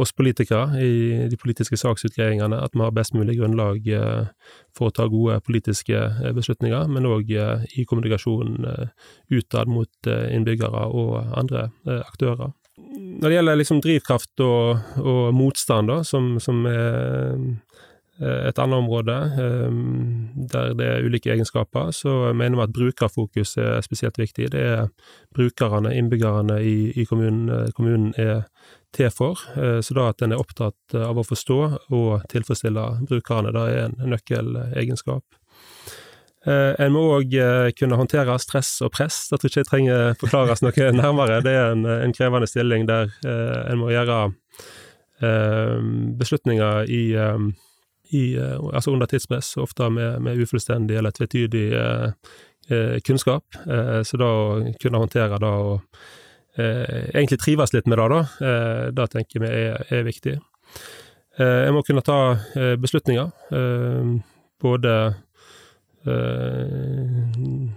oss 0.00 0.12
politikere 0.16 0.80
i 0.80 1.26
de 1.28 1.36
politiske 1.36 1.76
saksutgreiingene, 1.76 2.56
at 2.56 2.72
vi 2.72 2.80
har 2.80 2.94
best 2.96 3.12
mulig 3.12 3.36
grunnlag 3.36 3.84
for 4.72 4.88
å 4.88 4.94
ta 4.96 5.04
gode 5.12 5.42
politiske 5.44 5.98
beslutninger, 6.32 6.88
men 6.88 7.04
òg 7.10 7.28
i 7.28 7.84
kommunikasjonen 7.84 8.64
utad 9.28 9.68
mot 9.68 10.08
innbyggere 10.08 10.86
og 10.88 11.18
andre 11.36 11.68
aktører. 11.84 12.54
Når 12.80 13.28
det 13.28 13.36
gjelder 13.36 13.60
liksom 13.60 13.82
drivkraft 13.84 14.40
og, 14.46 14.96
og 15.04 15.34
motstand, 15.36 15.92
da, 15.92 16.00
som, 16.06 16.38
som 16.40 16.64
er 16.70 17.36
Eh, 17.36 17.69
et 18.20 18.58
annet 18.60 18.76
område 18.82 19.14
eh, 19.40 19.70
der 20.52 20.74
det 20.76 20.86
er 20.86 21.06
ulike 21.06 21.32
egenskaper, 21.32 21.90
så 21.96 22.32
mener 22.36 22.58
vi 22.58 22.64
at 22.66 22.74
brukerfokus 22.76 23.56
er 23.56 23.80
spesielt 23.80 24.18
viktig. 24.20 24.50
Det 24.52 24.60
er 24.60 24.88
brukerne, 25.34 25.94
innbyggerne 25.96 26.58
i, 26.60 26.92
i 27.00 27.06
kommunen, 27.08 27.48
eh, 27.48 27.70
kommunen 27.76 28.12
er 28.20 28.42
til 28.92 29.10
for. 29.14 29.38
Så 29.54 29.94
da 29.94 30.08
at 30.10 30.22
en 30.24 30.32
er 30.34 30.40
opptatt 30.42 30.96
av 30.98 31.14
å 31.14 31.22
forstå 31.22 31.58
og 31.94 32.24
tilfredsstille 32.32 32.82
brukerne, 33.06 33.52
det 33.54 33.62
er 33.70 33.84
en 33.84 34.10
nøkkelegenskap. 34.10 35.22
En 36.50 36.90
må 36.90 37.04
òg 37.20 37.36
kunne 37.78 38.00
håndtere 38.00 38.34
stress 38.42 38.72
og 38.82 38.90
press. 38.96 39.20
Det 39.30 39.38
tror 39.38 39.46
jeg 39.46 39.52
ikke 39.52 39.62
jeg 39.62 39.70
trenger 39.70 40.18
forklares 40.18 40.64
noe 40.66 40.90
nærmere. 41.04 41.38
Det 41.46 41.54
er 41.54 41.70
en, 41.76 41.86
en 41.86 42.16
krevende 42.18 42.50
stilling 42.50 42.90
der 42.90 43.14
en 43.22 43.78
må 43.78 43.94
gjøre 43.94 44.18
beslutninger 46.18 46.90
i 46.90 47.02
i, 48.10 48.34
eh, 48.36 48.58
altså 48.72 48.92
under 48.92 49.06
tidspress, 49.06 49.56
ofte 49.56 49.90
med, 49.90 50.22
med 50.22 50.38
ufullstendig 50.42 50.96
eller 50.98 51.14
tvetydig 51.14 51.66
eh, 51.78 52.08
eh, 52.70 52.96
kunnskap. 53.06 53.44
Eh, 53.66 54.00
så 54.02 54.20
da 54.20 54.30
å 54.30 54.74
kunne 54.82 55.02
håndtere 55.02 55.38
det 55.42 55.52
og 55.64 55.80
eh, 56.58 57.10
egentlig 57.14 57.40
trives 57.42 57.74
litt 57.74 57.90
med 57.90 58.00
det, 58.00 58.08
da, 58.14 58.20
eh, 58.48 58.84
det 58.98 59.08
tenker 59.14 59.44
vi 59.44 59.52
er, 59.62 59.86
er 59.90 60.06
viktig. 60.06 60.38
jeg 61.40 61.72
må 61.72 61.80
kunne 61.86 62.02
ta 62.04 62.36
beslutninger, 62.76 63.30
både 64.60 64.94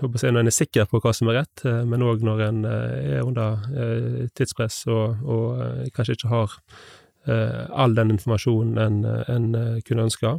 når 0.02 0.26
en 0.28 0.50
er 0.50 0.56
sikker 0.56 0.90
på 0.90 1.00
hva 1.00 1.14
som 1.16 1.30
er 1.32 1.38
rett, 1.38 1.64
men 1.88 2.04
òg 2.04 2.26
når 2.26 2.42
en 2.48 2.66
er 2.66 3.22
under 3.24 3.62
tidspress 4.36 4.82
og, 4.92 5.22
og 5.24 5.94
kanskje 5.96 6.18
ikke 6.18 6.34
har 6.34 6.58
all 7.28 7.96
den 7.96 8.12
informasjonen 8.12 8.78
en, 8.78 9.06
en 9.06 9.56
eh, 9.56 9.78
kunne 9.88 10.08
ønske. 10.08 10.34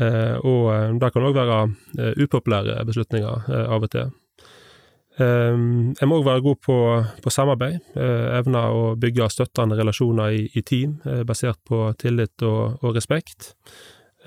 Eh, 0.00 0.36
og 0.46 0.98
det 1.02 1.12
kan 1.12 1.28
òg 1.28 1.36
være 1.36 2.14
upopulære 2.24 2.80
beslutninger 2.88 3.52
av 3.66 3.86
og 3.86 3.92
til. 3.92 4.10
Jeg 5.20 6.08
må 6.08 6.16
òg 6.16 6.24
være 6.24 6.40
god 6.40 6.58
på, 6.64 6.74
på 7.20 7.30
samarbeid, 7.34 7.90
evne 8.38 8.60
å 8.72 8.94
bygge 8.96 9.26
støttende 9.28 9.76
relasjoner 9.76 10.32
i, 10.32 10.46
i 10.56 10.62
team, 10.64 10.94
basert 11.28 11.58
på 11.68 11.82
tillit 12.00 12.40
og, 12.46 12.78
og 12.80 12.96
respekt. 12.96 13.50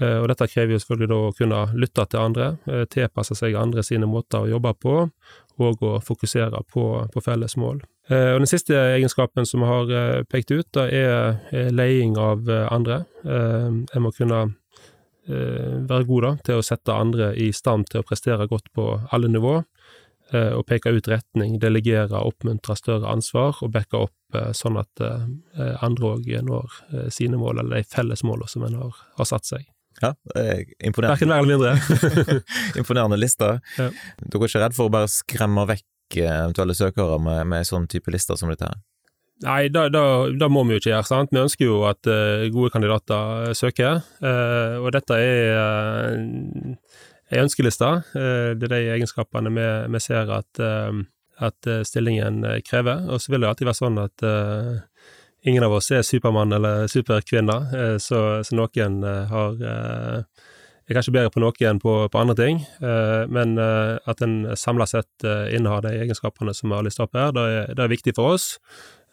Og 0.03 0.27
dette 0.29 0.45
krever 0.51 0.75
jo 0.75 0.83
selvfølgelig 0.83 1.09
da 1.09 1.17
å 1.17 1.33
kunne 1.39 1.63
lytte 1.81 2.05
til 2.11 2.21
andre, 2.21 2.51
tilpasse 2.93 3.39
seg 3.39 3.57
andre 3.57 3.81
sine 3.87 4.05
måter 4.11 4.43
å 4.43 4.51
jobbe 4.51 4.75
på, 4.85 4.99
og 5.61 5.83
å 5.85 5.97
fokusere 6.03 6.63
på, 6.73 6.85
på 7.13 7.23
felles 7.23 7.57
mål. 7.59 7.83
Eh, 8.11 8.33
og 8.33 8.41
Den 8.43 8.49
siste 8.49 8.75
egenskapen 8.97 9.47
som 9.47 9.63
vi 9.63 9.69
har 9.69 9.93
eh, 9.95 10.23
pekt 10.27 10.51
ut, 10.51 10.67
da 10.75 10.87
er 10.91 11.69
leding 11.71 12.17
av 12.19 12.49
eh, 12.49 12.67
andre. 12.73 13.03
Jeg 13.23 14.03
må 14.03 14.11
kunne 14.15 14.45
være 15.23 16.03
god 16.03 16.25
da, 16.25 16.29
til 16.43 16.57
å 16.59 16.63
sette 16.67 16.91
andre 16.91 17.29
i 17.39 17.45
stand 17.55 17.85
til 17.87 18.01
å 18.01 18.03
prestere 18.03 18.43
godt 18.51 18.65
på 18.75 18.89
alle 19.15 19.29
nivå, 19.31 19.53
og 20.33 20.65
peke 20.67 20.91
ut 20.91 21.07
retning, 21.07 21.53
delegere, 21.63 22.19
oppmuntre 22.19 22.75
større 22.75 23.07
ansvar, 23.07 23.61
og 23.63 23.71
backe 23.71 24.01
opp 24.03 24.35
sånn 24.51 24.81
at 24.81 24.99
andre 25.79 26.09
òg 26.17 26.27
når 26.43 26.75
sine 27.07 27.39
mål, 27.39 27.61
eller 27.63 27.79
de 27.79 27.87
felles 27.95 28.25
målene 28.27 28.51
som 28.51 28.67
en 28.67 28.75
har, 28.81 28.99
har 29.15 29.29
satt 29.31 29.47
seg. 29.47 29.63
Ja, 30.01 30.13
imponerende. 30.83 31.13
Verken 31.13 31.29
mer 31.29 31.43
eller 31.43 31.53
mindre. 31.53 31.73
imponerende 32.79 33.19
liste. 33.19 33.57
Ja. 33.77 33.89
Dere 34.23 34.41
er 34.41 34.49
ikke 34.49 34.63
redd 34.65 34.77
for 34.77 34.89
å 34.89 34.93
bare 34.93 35.11
skremme 35.11 35.67
vekk 35.69 36.21
eventuelle 36.21 36.75
søkere 36.77 37.19
med, 37.21 37.45
med 37.49 37.67
sånn 37.67 37.87
type 37.89 38.11
lister 38.13 38.37
som 38.39 38.51
dette 38.51 38.67
her? 38.69 38.81
Nei, 39.43 39.67
da, 39.73 39.89
må 40.47 40.63
vi 40.63 40.75
jo 40.75 40.81
ikke 40.81 40.91
gjøre, 40.91 41.07
sant. 41.07 41.33
Vi 41.33 41.41
ønsker 41.41 41.67
jo 41.67 41.81
at 41.89 42.07
uh, 42.07 42.45
gode 42.53 42.71
kandidater 42.71 43.49
uh, 43.49 43.55
søker, 43.57 43.99
uh, 44.23 44.77
og 44.79 44.93
dette 44.95 45.17
er 45.19 45.57
uh, 45.57 47.01
ei 47.33 47.41
ønskeliste. 47.41 47.89
det 48.13 48.67
er 48.67 48.71
de 48.75 48.79
egenskapene 48.93 49.49
vi, 49.49 49.65
vi 49.95 49.99
ser 50.03 50.29
at, 50.29 50.59
at 51.41 51.69
stillingen 51.87 52.43
krever. 52.67 53.07
Og 53.09 53.23
så 53.23 53.31
vil 53.33 53.41
det 53.41 53.47
alltid 53.49 53.69
være 53.71 53.79
sånn 53.79 53.97
at 54.03 54.25
ingen 55.43 55.63
av 55.63 55.73
oss 55.75 55.91
er 55.91 56.01
Supermann 56.07 56.55
eller 56.55 56.87
superkvinner, 56.87 57.99
så, 57.99 58.19
så, 58.43 58.55
noen 58.55 59.01
har 59.03 59.61
er 60.89 60.97
kanskje 60.97 61.13
bedre 61.15 61.31
på 61.31 61.43
noe 61.43 61.67
enn 61.67 61.79
på, 61.81 61.93
på 62.11 62.19
andre 62.19 62.35
ting, 62.37 62.59
eh, 62.83 63.23
men 63.31 63.55
eh, 63.61 63.95
at 64.09 64.23
en 64.25 64.35
samla 64.59 64.87
sett 64.89 65.27
eh, 65.27 65.53
innehar 65.55 65.85
de 65.85 65.93
egenskapene 65.95 66.53
som 66.55 66.69
vi 66.69 66.77
har 66.77 66.83
lista 66.85 67.07
opp 67.07 67.15
her, 67.17 67.31
det 67.35 67.45
er, 67.47 67.71
det 67.71 67.85
er, 67.85 67.93
viktig 67.93 68.15
for 68.17 68.35
oss. 68.35 68.57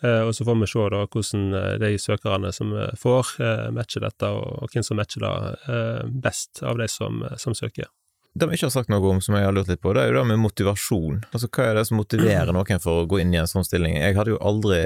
Eh, 0.02 0.22
og 0.24 0.34
så 0.34 0.46
får 0.48 0.58
vi 0.62 0.70
se 0.72 0.88
da 0.94 1.04
hvordan 1.04 1.46
eh, 1.60 1.76
de 1.82 1.92
søkerne 2.00 2.52
som 2.56 2.74
får, 2.98 3.34
eh, 3.44 3.66
matcher 3.76 4.06
dette, 4.06 4.32
og, 4.34 4.64
og, 4.64 4.74
hvem 4.74 4.86
som 4.86 5.00
matcher 5.00 5.26
det 5.26 6.12
best 6.26 6.64
av 6.66 6.80
de 6.80 6.90
som, 6.90 7.22
som 7.38 7.56
søker. 7.56 7.90
Det 8.32 8.46
vi 8.46 8.54
ikke 8.56 8.68
har 8.68 8.74
sagt 8.76 8.90
noe 8.92 9.02
om, 9.10 9.18
som 9.24 9.34
jeg 9.34 9.46
har 9.48 9.54
lurt 9.54 9.68
litt 9.70 9.82
på, 9.82 9.90
det 9.96 10.04
er 10.04 10.12
jo 10.12 10.20
det 10.20 10.28
med 10.30 10.38
motivasjon. 10.38 11.18
Altså, 11.32 11.48
Hva 11.50 11.66
er 11.66 11.80
det 11.80 11.86
som 11.88 11.98
motiverer 11.98 12.54
noen 12.54 12.82
for 12.82 13.02
å 13.02 13.08
gå 13.10 13.18
inn 13.22 13.34
i 13.34 13.40
en 13.42 13.50
sånn 13.50 13.66
stilling? 13.66 13.98
Jeg 13.98 14.14
hadde 14.18 14.36
jo 14.36 14.38
aldri 14.38 14.78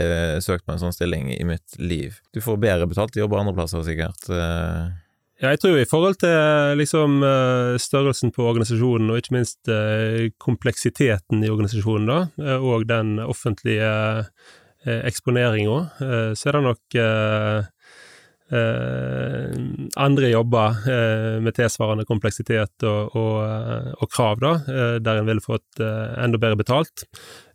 søkt 0.45 0.65
på 0.65 0.73
en 0.73 0.81
sånn 0.81 0.97
stilling 0.97 1.29
i 1.35 1.45
mitt 1.45 1.77
liv. 1.77 2.23
Du 2.33 2.41
får 2.45 2.61
bedre 2.63 2.89
betalt 2.89 3.17
jobber 3.21 3.43
andre 3.43 3.57
plasser, 3.59 3.85
sikkert. 3.85 4.31
Ja, 5.43 5.51
jeg 5.51 5.61
tror 5.61 5.77
i 5.77 5.89
forhold 5.89 6.21
til 6.23 6.79
liksom 6.79 7.19
eh, 7.27 7.75
størrelsen 7.83 8.31
på 8.33 8.47
organisasjonen, 8.47 9.11
og 9.11 9.19
ikke 9.19 9.35
minst 9.35 9.71
eh, 9.71 10.31
kompleksiteten 10.41 11.43
i 11.43 11.51
organisasjonen, 11.51 12.07
da, 12.09 12.19
eh, 12.39 12.63
og 12.63 12.87
den 12.89 13.19
offentlige 13.23 13.95
eksponeringa, 14.85 15.77
så 16.37 16.49
er 16.51 16.57
det 16.59 16.61
nok 16.61 16.97
andre 18.53 20.29
jobber 20.29 20.77
med 21.43 21.57
tilsvarende 21.57 22.05
kompleksitet 22.05 22.85
og, 22.87 23.15
og, 23.17 23.95
og 23.97 24.11
krav, 24.13 24.37
da, 24.43 24.51
der 25.01 25.21
en 25.21 25.31
ville 25.31 25.43
fått 25.43 25.81
enda 25.81 26.39
bedre 26.39 26.61
betalt. 26.61 27.07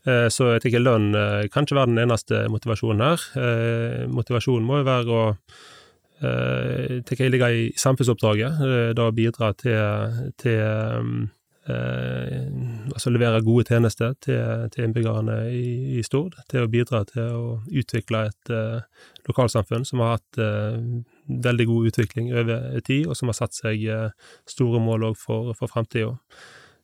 Så 0.04 0.50
jeg 0.56 0.64
tenker 0.64 0.82
lønn 0.82 1.12
kan 1.54 1.68
ikke 1.68 1.78
være 1.78 1.92
den 1.92 2.02
eneste 2.04 2.42
motivasjonen 2.52 3.06
her. 3.06 4.08
Motivasjonen 4.12 4.66
må 4.66 4.82
jo 4.82 4.90
være 4.90 5.14
å 5.14 5.24
eh, 6.24 7.00
tenker 7.06 7.26
jeg 7.26 7.34
ligger 7.34 7.56
i 7.56 7.66
samfunnsoppdraget. 7.80 8.64
Eh, 8.66 8.92
da 8.98 9.10
bidra 9.16 9.52
til, 9.58 10.20
til 10.40 10.60
eh, 11.70 12.69
altså 12.94 13.12
levere 13.14 13.42
gode 13.46 13.66
tjenester 13.70 14.16
til, 14.24 14.68
til 14.74 14.88
innbyggerne 14.88 15.38
i, 15.54 15.66
i, 16.00 16.04
Stord. 16.06 16.38
Til 16.52 16.66
å 16.66 16.72
bidra 16.72 17.04
til 17.10 17.34
å 17.36 17.44
utvikle 17.70 18.26
et 18.30 18.54
eh, 18.54 18.80
lokalsamfunn 19.30 19.88
som 19.88 20.04
har 20.04 20.18
hatt 20.18 20.42
eh, 20.42 20.80
veldig 21.50 21.68
god 21.70 21.92
utvikling 21.92 22.32
over 22.34 22.80
tid, 22.86 23.08
og 23.08 23.18
som 23.20 23.32
har 23.32 23.40
satt 23.42 23.58
seg 23.58 23.86
eh, 23.86 24.32
store 24.50 24.82
mål 24.84 25.12
òg 25.12 25.20
for, 25.20 25.54
for 25.58 25.72
framtida. 25.72 26.16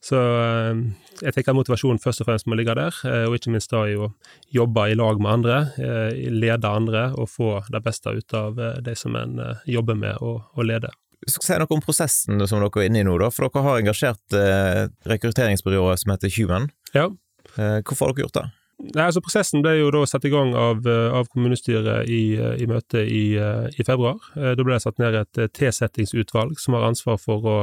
Så 0.06 0.20
eh, 0.22 0.82
jeg 1.24 1.34
tenker 1.34 1.56
motivasjonen 1.58 2.02
først 2.02 2.22
og 2.22 2.30
fremst 2.30 2.50
må 2.50 2.58
ligge 2.60 2.76
der, 2.78 2.98
eh, 3.10 3.24
og 3.26 3.38
ikke 3.38 3.54
minst 3.56 3.72
da 3.74 3.86
i 3.90 3.96
å 3.98 4.12
jobbe 4.54 4.90
i 4.92 4.98
lag 4.98 5.22
med 5.22 5.32
andre, 5.32 5.58
eh, 5.82 6.20
lede 6.34 6.70
andre 6.70 7.08
og 7.18 7.32
få 7.32 7.50
det 7.74 7.82
beste 7.86 8.14
ut 8.14 8.38
av 8.38 8.62
de 8.86 8.96
som 8.98 9.18
en 9.18 9.42
jobber 9.70 9.98
med 9.98 10.22
å, 10.22 10.38
å 10.54 10.68
lede. 10.68 10.92
Du 11.26 11.34
skal 11.34 11.48
si 11.48 11.58
noe 11.62 11.74
om 11.74 11.82
prosessen 11.84 12.44
som 12.46 12.62
dere 12.62 12.84
er 12.84 12.90
inne 12.90 13.02
i 13.02 13.08
nå, 13.08 13.16
da, 13.22 13.32
for 13.34 13.48
dere 13.48 13.66
har 13.66 13.82
engasjert 13.82 14.38
eh, 14.38 14.84
rekrutteringsbyrået 15.10 16.04
som 16.04 16.14
heter 16.14 16.34
Human. 16.38 16.70
Ja. 16.94 17.10
Eh, 17.56 17.82
hvorfor 17.82 18.08
har 18.08 18.16
dere 18.16 18.28
gjort 18.28 18.38
det? 18.38 18.46
Nei, 18.92 19.06
altså 19.06 19.22
Prosessen 19.24 19.62
ble 19.64 19.78
jo 19.78 19.88
da 19.96 20.02
satt 20.04 20.26
i 20.28 20.30
gang 20.34 20.50
av, 20.60 20.84
av 20.86 21.30
kommunestyret 21.32 22.10
i, 22.12 22.36
i 22.36 22.66
møtet 22.68 23.08
i, 23.08 23.24
i, 23.40 23.86
februar. 23.88 24.20
Da 24.36 24.60
ble 24.60 24.76
det 24.76 24.84
satt 24.84 25.00
ned 25.00 25.16
et 25.16 25.40
tilsettingsutvalg 25.56 26.60
som 26.60 26.76
har 26.76 26.90
ansvar 26.90 27.16
for 27.24 27.48
å 27.48 27.56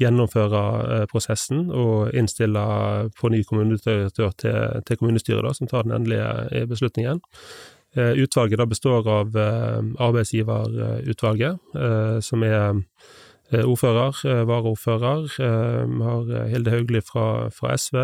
gjennomføre 0.00 0.62
eh, 0.96 1.04
prosessen 1.10 1.70
og 1.72 2.12
innstille 2.16 2.64
på 3.16 3.30
ny 3.32 3.42
kommunedirektør 3.48 4.34
til, 4.40 4.82
til 4.88 5.00
kommunestyret, 5.00 5.44
da, 5.46 5.54
som 5.56 5.70
tar 5.70 5.86
den 5.86 5.96
endelige 5.96 6.28
eh, 6.50 6.68
beslutningen. 6.68 7.22
Eh, 7.96 8.12
utvalget 8.22 8.58
da 8.60 8.66
består 8.68 9.08
av 9.08 9.36
arbeidsgiverutvalget, 9.36 11.56
som 12.22 12.42
er 12.44 12.82
ordfører, 13.62 14.44
varaordfører. 14.48 15.20
Har 16.02 16.48
Hilde 16.50 16.70
Haugli 16.70 17.00
fra, 17.00 17.50
fra 17.50 17.76
SV, 17.76 17.96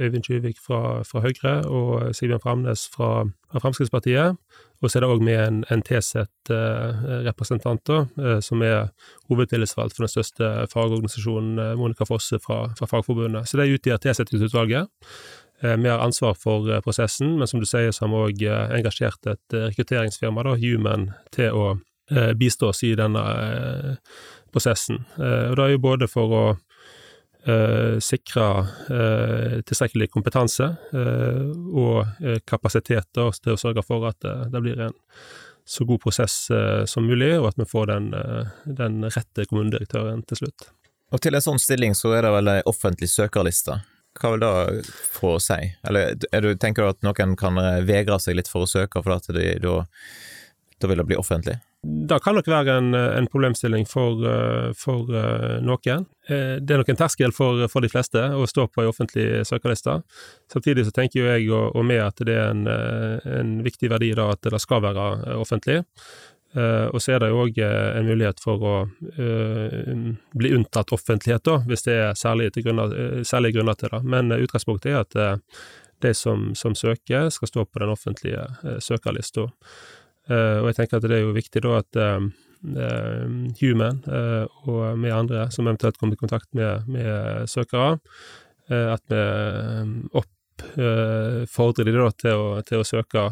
Øyvind 0.00 0.24
Tjuvik 0.24 0.58
fra, 0.66 1.02
fra, 1.02 1.20
Høyre 1.24 1.64
og 1.66 2.14
Sigbjørn 2.14 2.44
Framnes 2.44 2.88
fra, 2.94 3.24
Fremskrittspartiet. 3.60 4.36
Og 4.84 4.90
så 4.90 4.98
er 4.98 5.04
det 5.04 5.12
òg 5.14 5.22
med 5.24 5.38
en, 5.40 5.58
en 5.72 5.82
T-sett-representant, 5.84 7.90
eh, 7.94 8.08
eh, 8.20 8.40
som 8.44 8.62
er 8.66 8.90
hovedtillitsvalgt 9.30 9.96
for 9.96 10.04
den 10.04 10.12
største 10.12 10.50
fagorganisasjonen, 10.72 11.54
eh, 11.62 11.76
Monica 11.80 12.04
Fosse 12.08 12.36
fra, 12.42 12.58
Fagforbundet. 12.80 13.48
Så 13.48 13.54
det 13.60 13.72
utgjør 13.72 14.02
T-settingsutvalget. 15.60 15.80
mer 15.80 15.98
ansvar 15.98 16.34
for 16.34 16.80
prosessen, 16.80 17.38
men 17.38 17.46
som 17.46 17.60
du 17.60 17.66
sier, 17.66 17.92
så 17.92 18.04
har 18.04 18.10
vi 18.12 18.22
òg 18.24 18.42
engasjert 18.76 19.26
et 19.26 19.54
rekrutteringsfirma, 19.54 20.42
da, 20.42 20.56
Human, 20.56 21.12
til 21.32 21.52
å 21.54 21.78
bistå 22.36 22.68
oss 22.68 22.82
i 22.84 22.94
denne 22.94 23.22
prosessen. 24.52 25.04
Og 25.16 25.56
det 25.56 25.64
er 25.64 25.70
jo 25.72 25.80
både 25.80 26.08
for 26.08 26.34
å 26.34 26.44
sikre 28.00 28.46
tilstrekkelig 29.64 30.10
kompetanse 30.12 30.68
og 30.92 32.04
kapasitet 32.44 33.08
til 33.14 33.54
å 33.54 33.56
sørge 33.60 33.84
for 33.84 34.08
at 34.10 34.20
det 34.20 34.62
blir 34.64 34.80
en 34.80 34.94
så 35.64 35.84
god 35.88 36.02
prosess 36.02 36.50
som 36.90 37.06
mulig, 37.08 37.38
og 37.38 37.48
at 37.48 37.58
vi 37.62 37.64
får 37.68 37.88
den, 37.88 38.12
den, 38.68 39.00
rette 39.08 39.48
kommunedirektøren 39.48 40.22
til 40.28 40.44
slutt. 40.44 40.68
Og 41.12 41.20
til 41.24 41.36
en 41.36 41.44
sånn 41.44 41.60
stilling 41.62 41.96
så 41.96 42.12
er 42.18 42.26
det 42.26 42.32
vel 42.36 42.52
ei 42.52 42.60
offentlig 42.68 43.08
søkerliste. 43.12 43.80
Hva 44.20 44.34
vil 44.34 44.44
det 44.44 44.94
få 45.14 45.36
å 45.36 45.42
si? 45.42 45.60
Eller 45.88 46.14
du, 46.14 46.52
tenker 46.60 46.84
du 46.84 46.92
at 46.92 47.06
noen 47.06 47.34
kan 47.38 47.58
vegre 47.86 48.20
seg 48.22 48.38
litt 48.38 48.50
for 48.50 48.66
å 48.66 48.70
søke, 48.70 49.02
for 49.02 49.16
at 49.16 49.26
de, 49.34 49.54
da, 49.62 49.78
da 50.78 50.90
vil 50.90 51.02
det 51.02 51.08
bli 51.08 51.18
offentlig? 51.18 51.58
Det 51.84 52.16
kan 52.24 52.36
nok 52.36 52.46
være 52.48 52.76
en, 52.80 52.94
en 52.94 53.26
problemstilling 53.28 53.84
for, 53.88 54.22
eh, 54.28 54.70
for, 54.78 55.10
eh, 55.12 55.60
noen. 55.64 56.06
Eh, 56.28 56.56
det 56.60 56.74
er 56.74 56.80
nok 56.80 56.92
en 56.94 57.00
terskel 57.00 57.34
for, 57.34 57.66
for, 57.68 57.84
de 57.84 57.90
fleste 57.92 58.22
å 58.32 58.46
stå 58.48 58.66
på 58.72 58.82
ei 58.82 58.88
offentlig 58.88 59.26
søkerliste. 59.48 59.98
Samtidig 60.52 60.86
så 60.86 60.94
tenker 60.96 61.20
jo 61.20 61.28
jeg 61.28 61.50
og, 61.50 61.74
og 61.76 61.88
vi 61.90 61.98
at 62.00 62.24
det 62.24 62.38
er 62.38 62.54
en, 62.54 62.64
en 62.68 63.56
viktig 63.66 63.90
verdi 63.92 64.14
da 64.16 64.30
at 64.32 64.48
det 64.48 64.62
skal 64.64 64.84
være 64.86 65.36
offentlig. 65.36 65.82
Og 66.54 67.00
så 67.02 67.14
er 67.14 67.22
det 67.22 67.28
jo 67.32 67.40
òg 67.42 67.56
en 67.58 68.06
mulighet 68.06 68.38
for 68.38 68.62
å 68.62 68.74
bli 70.38 70.52
unntatt 70.54 70.92
offentlighet, 70.94 71.42
da, 71.48 71.56
hvis 71.66 71.82
det 71.88 71.96
er 71.98 72.18
særlige 72.18 72.62
grunner, 72.62 72.94
særlige 73.26 73.56
grunner 73.56 73.74
til 73.80 73.90
det. 73.90 74.00
Men 74.06 74.30
utgangspunktet 74.36 74.92
er 74.92 75.00
at 75.00 75.42
de 76.04 76.12
som, 76.14 76.52
som 76.54 76.76
søker, 76.78 77.26
skal 77.34 77.50
stå 77.50 77.64
på 77.66 77.82
den 77.82 77.90
offentlige 77.90 78.46
søkerlista. 78.78 79.48
Uh, 80.30 80.62
og 80.62 80.70
jeg 80.70 80.78
tenker 80.78 80.98
at 80.98 81.04
det 81.04 81.18
er 81.18 81.26
jo 81.26 81.36
viktig 81.36 81.60
da 81.64 81.78
at 81.82 81.98
uh, 82.00 82.24
Human 83.60 83.98
uh, 84.08 84.46
og 84.64 85.02
vi 85.02 85.10
andre 85.12 85.50
som 85.52 85.66
eventuelt 85.68 85.98
kommer 86.00 86.16
i 86.16 86.20
kontakt 86.22 86.48
med, 86.56 86.88
med 86.88 87.50
søkere, 87.50 87.98
at 88.72 89.12
vi 89.12 90.22
oppfordrer 90.74 91.90
de 91.90 91.96
da 91.96 92.08
til 92.18 92.40
å, 92.40 92.48
til 92.66 92.80
å 92.80 92.86
søke, 92.86 93.24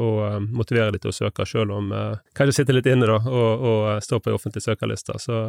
og 0.00 0.48
motiverer 0.50 0.94
de 0.94 1.00
til 1.02 1.12
å 1.12 1.16
søke, 1.16 1.46
selv 1.48 1.76
om 1.76 1.92
kanskje 2.36 2.60
sitter 2.60 2.76
litt 2.78 2.88
inne 2.90 3.08
da, 3.10 3.18
og, 3.24 3.66
og 3.70 4.04
står 4.04 4.22
på 4.22 4.32
ei 4.32 4.36
offentlig 4.36 4.64
søkerliste. 4.64 5.18
Så, 5.22 5.40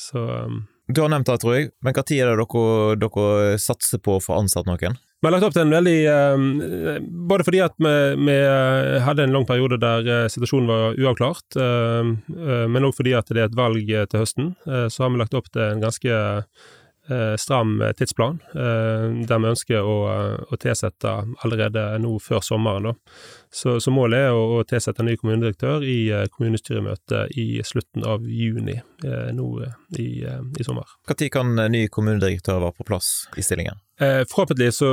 så 0.00 0.24
um, 0.48 0.62
Du 0.88 1.02
har 1.02 1.12
nevnt 1.12 1.28
det, 1.28 1.38
tror 1.42 1.56
jeg, 1.56 1.70
men 1.84 1.96
når 1.96 2.14
er 2.16 2.32
det 2.32 2.48
dere, 2.48 2.96
dere 3.04 3.60
satser 3.62 4.02
på 4.02 4.18
å 4.18 4.24
få 4.24 4.40
ansatt 4.40 4.68
noen? 4.68 4.98
Vi 5.18 5.26
har 5.26 5.32
lagt 5.34 5.48
opp 5.48 5.54
til 5.56 5.64
en 5.64 5.72
veldig 5.74 5.96
eh, 6.06 6.98
Både 7.02 7.42
fordi 7.46 7.62
at 7.64 7.74
vi, 7.82 7.94
vi, 8.22 8.34
eh, 8.38 8.98
hadde 9.02 9.24
en 9.26 9.34
lang 9.34 9.46
periode 9.48 9.80
der 9.82 10.06
eh, 10.06 10.26
situasjonen 10.30 10.70
var 10.70 10.98
uavklart, 10.98 11.58
eh, 11.58 12.12
eh 12.38 12.66
men 12.70 12.86
òg 12.86 12.94
fordi 12.94 13.16
at 13.18 13.32
det 13.32 13.42
er 13.42 13.48
et 13.48 13.58
valg 13.58 13.90
eh, 13.90 14.06
til 14.06 14.22
høsten. 14.22 14.52
så 14.64 15.02
har 15.02 15.10
vi 15.10 15.18
lagt 15.18 15.34
opp 15.34 15.50
til 15.50 15.64
en 15.64 15.82
ganske 15.82 16.20
stram 17.40 17.78
tidsplan, 17.96 18.38
der 18.52 19.40
vi 19.40 19.48
ønsker 19.48 19.86
å, 19.86 19.96
å 20.44 20.58
tilsette 20.60 21.12
allerede 21.44 21.84
nå 22.02 22.14
før 22.20 22.42
sommeren. 22.44 22.90
Da. 22.90 23.18
Så, 23.48 23.78
så 23.80 23.92
målet 23.94 24.28
er 24.28 24.36
å, 24.36 24.58
å 24.58 24.66
tilsette 24.68 25.00
en 25.02 25.08
ny 25.08 25.16
kommunedirektør 25.16 25.86
i 25.88 25.98
kommunestyremøtet 26.34 27.32
i 27.40 27.62
slutten 27.64 28.04
av 28.04 28.28
juni 28.28 28.76
nå 29.34 29.48
i, 29.96 30.08
i 30.20 30.66
sommer. 30.66 30.98
Når 31.08 31.28
kan 31.32 31.56
ny 31.72 31.86
kommunedirektør 31.92 32.60
være 32.60 32.76
på 32.76 32.88
plass 32.92 33.12
i 33.40 33.46
stillingen? 33.46 33.80
Eh, 34.00 34.22
forhåpentlig 34.30 34.74
så 34.74 34.88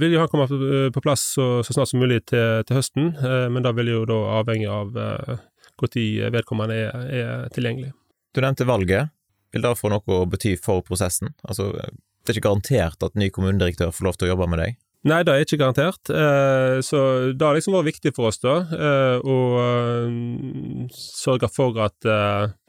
vil 0.00 0.16
jo 0.16 0.22
han 0.24 0.30
komme 0.32 0.48
på 0.90 1.02
plass 1.02 1.22
så, 1.36 1.60
så 1.62 1.76
snart 1.76 1.92
som 1.92 2.00
mulig 2.02 2.24
til, 2.26 2.64
til 2.66 2.80
høsten, 2.80 3.12
eh, 3.14 3.46
men 3.54 3.62
da 3.62 3.70
vil 3.76 3.92
jo 3.92 4.00
da 4.08 4.16
avhenge 4.40 4.72
av 4.72 4.98
eh, 4.98 5.44
når 5.78 6.32
vedkommende 6.34 6.74
er, 6.74 7.04
er, 7.06 7.44
tilgjengelig. 7.54 7.92
Du 8.34 8.40
nevnte 8.42 8.66
valget. 8.66 9.12
Vil 9.54 9.64
det 9.64 9.78
få 9.78 9.90
noe 9.92 10.18
å 10.20 10.26
bety 10.28 10.56
for 10.60 10.84
prosessen? 10.84 11.32
Altså, 11.48 11.70
det 11.72 12.34
er 12.34 12.36
ikke 12.36 12.48
garantert 12.50 13.04
at 13.04 13.16
ny 13.16 13.30
kommunedirektør 13.32 13.94
får 13.94 14.08
lov 14.08 14.18
til 14.18 14.28
å 14.28 14.34
jobbe 14.34 14.50
med 14.52 14.62
deg? 14.64 14.78
Nei, 15.06 15.22
det 15.22 15.32
er 15.32 15.44
ikke 15.44 15.60
garantert. 15.60 16.10
Eh, 16.10 16.78
så 16.84 17.00
det 17.30 17.44
har 17.44 17.56
liksom 17.56 17.76
vært 17.76 17.92
viktig 17.92 18.12
for 18.16 18.32
oss 18.32 18.40
da 18.42 18.56
eh, 18.74 19.18
å 19.22 19.36
eh, 19.62 20.88
sørge 20.94 21.50
for 21.54 21.78
at 21.84 22.08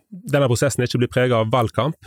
denne 0.10 0.50
prosessen 0.50 0.86
ikke 0.86 1.02
blir 1.04 1.12
preget 1.12 1.36
av 1.38 1.52
valgkamp. 1.54 1.98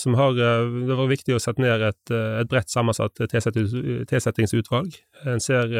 Som 0.00 0.14
har, 0.16 0.32
det 0.32 0.96
var 0.96 1.10
viktig 1.10 1.34
å 1.36 1.40
sette 1.42 1.60
ned 1.60 1.82
et, 1.84 2.12
et 2.14 2.48
bredt 2.48 2.72
sammensatt 2.72 3.20
tilsettingsutvalg. 3.28 4.96
En 5.28 5.42
ser 5.44 5.74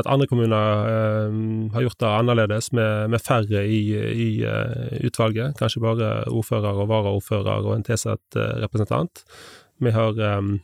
at 0.00 0.08
andre 0.10 0.26
kommuner 0.26 0.88
eh, 0.90 1.34
har 1.74 1.84
gjort 1.86 2.00
det 2.02 2.10
annerledes, 2.10 2.72
med, 2.74 3.10
med 3.14 3.22
færre 3.22 3.64
i, 3.66 3.80
i 3.94 4.28
uh, 4.42 4.94
utvalget. 5.06 5.54
Kanskje 5.58 5.82
bare 5.84 6.12
ordfører 6.30 6.80
og 6.82 6.88
varaordfører 6.90 7.62
og 7.62 7.76
en 7.76 7.86
tilsatt 7.86 8.38
uh, 8.38 8.56
representant. 8.64 9.22
Vi 9.82 9.92
har, 9.94 10.18
um, 10.38 10.56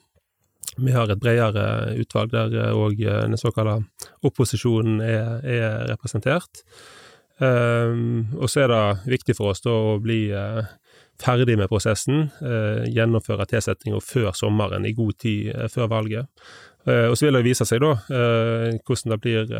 vi 0.78 0.94
har 0.94 1.10
et 1.10 1.22
bredere 1.22 1.94
utvalg 2.02 2.34
der 2.34 2.74
òg 2.74 2.98
den 2.98 3.38
såkalte 3.38 3.80
opposisjonen 4.26 4.98
er, 5.04 5.38
er 5.46 5.86
representert. 5.92 6.64
Um, 7.40 8.28
og 8.36 8.50
så 8.52 8.66
er 8.66 8.68
det 8.68 9.12
viktig 9.14 9.34
for 9.38 9.54
oss 9.54 9.62
da 9.64 9.72
å 9.72 9.94
bli 10.02 10.26
uh, 10.28 10.60
ferdig 11.20 11.56
med 11.56 11.70
prosessen, 11.72 12.26
uh, 12.44 12.84
gjennomføre 12.84 13.46
tilsettinga 13.48 14.00
før 14.04 14.34
sommeren, 14.36 14.84
i 14.84 14.92
god 14.96 15.16
tid 15.24 15.48
uh, 15.54 15.64
før 15.72 15.88
valget. 15.88 16.28
Og 16.88 17.12
så 17.18 17.26
vil 17.26 17.36
det 17.36 17.44
vise 17.44 17.64
seg 17.68 17.82
da 17.82 17.90
hvordan 18.08 19.12
det 19.12 19.18
blir, 19.20 19.50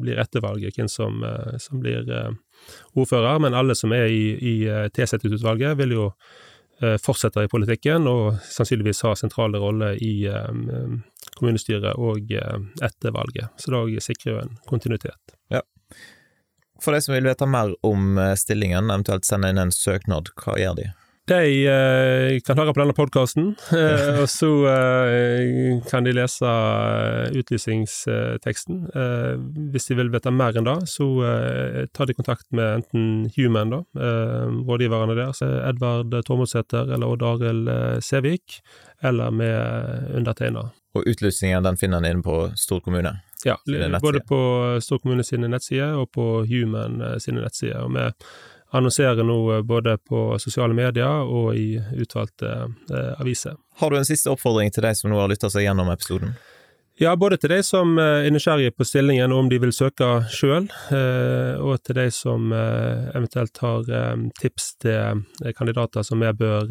blir, 0.00 0.16
etter 0.18 0.42
valget, 0.42 0.74
hvem 0.74 0.88
som, 0.90 1.20
som 1.62 1.78
blir 1.78 2.08
ordfører. 2.98 3.38
Men 3.44 3.54
alle 3.54 3.76
som 3.78 3.94
er 3.94 4.10
i, 4.10 4.24
i 4.34 4.54
tilsettingsutvalget, 4.96 5.76
vil 5.78 5.94
jo 5.94 6.08
fortsette 6.98 7.44
i 7.46 7.52
politikken 7.52 8.08
og 8.10 8.40
sannsynligvis 8.50 9.04
ha 9.06 9.14
sentrale 9.16 9.60
roller 9.62 9.94
i 10.02 10.26
kommunestyret 11.38 11.94
og 11.94 12.34
etter 12.34 13.14
valget. 13.14 13.54
Så 13.62 13.70
det 13.70 14.02
sikrer 14.02 14.32
jo 14.32 14.42
en 14.42 14.58
kontinuitet. 14.66 15.38
Ja. 15.54 15.62
For 16.82 16.92
de 16.92 17.00
som 17.00 17.14
vil 17.14 17.28
vite 17.28 17.46
mer 17.48 17.72
om 17.86 18.18
eh, 18.18 18.34
stillingen, 18.38 18.90
eventuelt 18.90 19.26
sende 19.28 19.50
inn 19.52 19.62
en 19.62 19.72
søknad, 19.74 20.32
hva 20.40 20.58
gjør 20.60 20.78
de? 20.80 20.90
De 21.24 21.64
eh, 21.64 22.34
kan 22.44 22.58
høre 22.60 22.74
på 22.76 22.82
denne 22.82 22.92
podkasten, 22.92 23.54
eh, 23.72 24.18
og 24.20 24.26
så 24.28 24.50
eh, 24.68 25.78
kan 25.88 26.04
de 26.04 26.12
lese 26.12 26.50
eh, 26.50 27.38
utlysningsteksten. 27.40 28.82
Eh, 28.92 29.30
hvis 29.72 29.88
de 29.88 29.96
vil 30.02 30.12
vite 30.12 30.34
mer 30.34 30.60
enn 30.60 30.68
det, 30.68 30.76
så 30.92 31.08
tar 31.96 32.10
de 32.10 32.18
kontakt 32.18 32.44
med 32.52 32.82
enten 32.82 33.08
Human, 33.38 33.72
da, 33.72 33.80
rådgiverne 34.68 35.16
der, 35.16 35.32
Edvard 35.70 36.12
Tormodsæter 36.28 36.92
eller 36.92 37.16
Odd 37.16 37.24
Arild 37.24 37.72
Sævik, 38.04 38.60
eller 39.00 39.32
med 39.32 40.10
undertegner. 40.20 40.74
Og 40.94 41.08
utlysningen 41.10 41.64
den 41.64 41.78
finner 41.80 41.98
en 42.02 42.10
inne 42.10 42.22
på 42.22 42.50
Stord 42.56 42.84
kommune? 42.84 43.16
Ja, 43.44 43.56
både 44.00 44.20
på 44.20 44.40
Stor 44.80 44.98
kommune 45.02 45.24
sine 45.24 45.50
nettsider 45.52 45.98
og 45.98 46.10
på 46.14 46.44
Human 46.48 47.00
eh, 47.02 47.16
sine 47.20 47.42
nettsider. 47.44 47.82
Og 47.84 47.92
vi 47.96 48.06
annonserer 48.74 49.26
nå 49.26 49.38
eh, 49.56 49.62
både 49.62 49.98
på 49.98 50.38
sosiale 50.42 50.74
medier 50.74 51.28
og 51.28 51.54
i 51.58 51.78
utvalgte 52.00 52.50
eh, 52.90 53.12
aviser. 53.20 53.56
Har 53.80 53.90
du 53.90 53.98
en 53.98 54.08
siste 54.08 54.32
oppfordring 54.32 54.72
til 54.74 54.86
de 54.86 54.94
som 54.98 55.12
nå 55.12 55.20
har 55.20 55.30
lytta 55.30 55.50
seg 55.52 55.66
gjennom 55.66 55.92
episoden? 55.94 56.34
Ja, 57.00 57.16
både 57.18 57.40
til 57.42 57.50
de 57.50 57.58
som 57.66 57.96
eh, 57.98 58.26
er 58.28 58.34
nysgjerrige 58.34 58.76
på 58.76 58.86
stillingen 58.86 59.34
og 59.34 59.44
om 59.44 59.50
de 59.50 59.58
vil 59.62 59.74
søke 59.74 60.08
sjøl, 60.30 60.68
og 61.64 61.74
til 61.82 61.98
de 61.98 62.06
som 62.14 62.52
eventuelt 62.54 63.58
har 63.62 63.90
tips 64.38 64.68
til 64.84 65.24
kandidater 65.58 66.06
som 66.06 66.22
vi 66.22 66.30
bør 66.38 66.70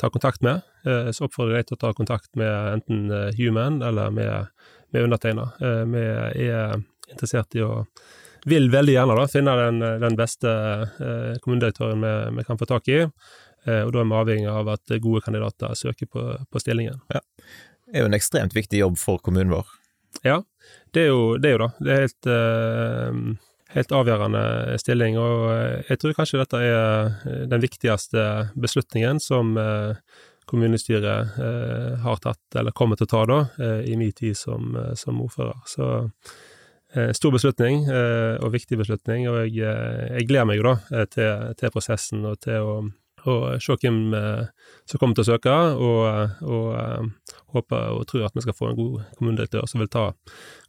ta 0.00 0.10
kontakt 0.12 0.44
med. 0.44 0.60
Så 0.84 1.24
oppfordrer 1.24 1.62
jeg 1.62 1.70
til 1.70 1.78
å 1.78 1.80
ta 1.80 1.92
kontakt 1.96 2.28
med 2.36 2.74
enten 2.74 3.08
Human 3.38 3.80
eller 3.82 4.12
med 4.12 4.50
med 4.94 5.02
undertegna. 5.02 5.42
Eh, 5.60 5.84
vi 5.84 6.02
er 6.48 6.82
interessert 7.10 7.54
i 7.58 7.62
å 7.66 7.84
vil 8.48 8.70
veldig 8.72 8.96
gjerne 8.96 9.16
da 9.18 9.26
finne 9.30 9.54
den, 9.58 9.84
den 10.02 10.18
beste 10.18 10.50
eh, 10.50 11.36
kommunedirektøren 11.44 12.04
vi, 12.04 12.14
vi, 12.38 12.46
kan 12.48 12.60
få 12.60 12.68
tak 12.70 12.90
i, 12.92 13.00
eh, 13.04 13.80
og 13.84 13.94
da 13.94 14.02
er 14.02 14.10
vi 14.10 14.18
avhengig 14.20 14.50
av 14.52 14.74
at 14.74 14.96
gode 15.04 15.24
kandidater 15.24 15.76
søker 15.78 16.10
på, 16.10 16.26
på 16.50 16.62
stillingen. 16.62 17.00
Ja. 17.14 17.22
Det 17.84 17.98
er 17.98 18.04
jo 18.04 18.10
en 18.10 18.18
ekstremt 18.18 18.56
viktig 18.56 18.82
jobb 18.82 19.00
for 19.00 19.22
kommunen 19.24 19.52
vår. 19.54 19.72
Ja, 20.24 20.42
det 20.94 21.06
er 21.06 21.10
jo 21.10 21.24
det. 21.38 21.50
Er 21.50 21.56
jo 21.56 21.64
da. 21.64 21.70
Det 21.78 21.94
er 21.94 22.04
helt, 22.04 22.28
eh, 22.34 23.50
helt 23.74 23.96
avgjørende 24.00 24.44
stilling, 24.80 25.18
og 25.20 25.90
jeg 25.90 26.00
tror 26.00 26.14
kanskje 26.20 26.44
dette 26.44 26.62
er 26.62 27.48
den 27.50 27.64
viktigste 27.64 28.28
beslutningen 28.54 29.18
som 29.22 29.56
uh, 29.58 29.98
kommunestyret 30.44 31.38
eh, 31.38 31.98
har 31.98 32.16
tatt, 32.16 32.56
eller 32.56 32.74
kommer 32.76 32.98
til 32.98 33.08
å 33.08 33.12
ta 33.12 33.22
da, 33.28 33.38
eh, 33.58 33.80
i 33.92 33.96
min 33.96 34.12
tid 34.12 34.36
som, 34.36 34.74
eh, 34.76 34.92
som 34.98 35.20
ordfører. 35.24 35.62
Så 35.66 35.88
eh, 35.96 36.34
stor 37.16 37.32
beslutning, 37.34 37.86
eh, 37.90 38.34
og 38.42 38.52
viktig 38.54 38.78
beslutning, 38.80 39.28
og 39.30 39.40
jeg, 39.44 39.62
jeg 40.10 40.28
gleder 40.28 40.48
meg 40.48 40.60
jo 40.60 40.68
da 40.68 41.04
til, 41.10 41.54
til, 41.58 41.72
prosessen 41.74 42.24
og 42.28 42.38
til 42.44 42.62
å, 42.62 42.74
og 43.24 43.44
se 43.64 43.76
hvem 43.80 44.00
som 44.12 45.00
kommer 45.00 45.16
til 45.16 45.24
å 45.24 45.28
søke, 45.30 45.54
og, 45.80 46.34
og 46.44 47.38
håper 47.56 47.86
og 47.94 48.04
tror 48.10 48.26
at 48.26 48.36
vi 48.36 48.44
skal 48.44 48.58
få 48.58 48.68
en 48.70 48.76
god 48.76 48.98
kommunedirektør 49.16 49.64
som 49.70 49.80
vil 49.80 49.88
ta 49.92 50.10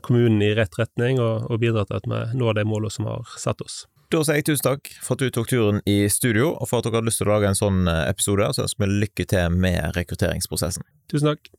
kommunen 0.06 0.40
i 0.46 0.54
rett 0.56 0.80
retning 0.80 1.20
og, 1.20 1.50
og 1.50 1.60
bidra 1.60 1.84
til 1.90 2.00
at 2.00 2.08
vi 2.08 2.22
når 2.40 2.62
de 2.62 2.66
målene 2.70 2.96
som 2.96 3.10
har 3.12 3.36
satt 3.42 3.66
oss. 3.66 3.84
Da 4.14 4.22
sier 4.24 4.38
jeg 4.40 4.46
tusen 4.48 4.68
takk 4.68 4.90
for 5.02 5.18
at 5.18 5.26
du 5.26 5.34
tok 5.34 5.50
turen 5.52 5.82
i 5.90 6.06
studio, 6.14 6.54
og 6.54 6.70
for 6.70 6.80
at 6.80 6.88
dere 6.88 7.02
hadde 7.02 7.10
lyst 7.10 7.20
til 7.20 7.28
å 7.28 7.34
lage 7.34 7.50
en 7.50 7.58
sånn 7.58 7.90
episode. 7.90 8.52
Så 8.54 8.64
ønsker 8.68 8.86
vi 8.86 9.02
lykke 9.04 9.28
til 9.34 9.60
med 9.66 9.98
rekrutteringsprosessen. 9.98 10.86
Tusen 11.12 11.34
takk. 11.34 11.50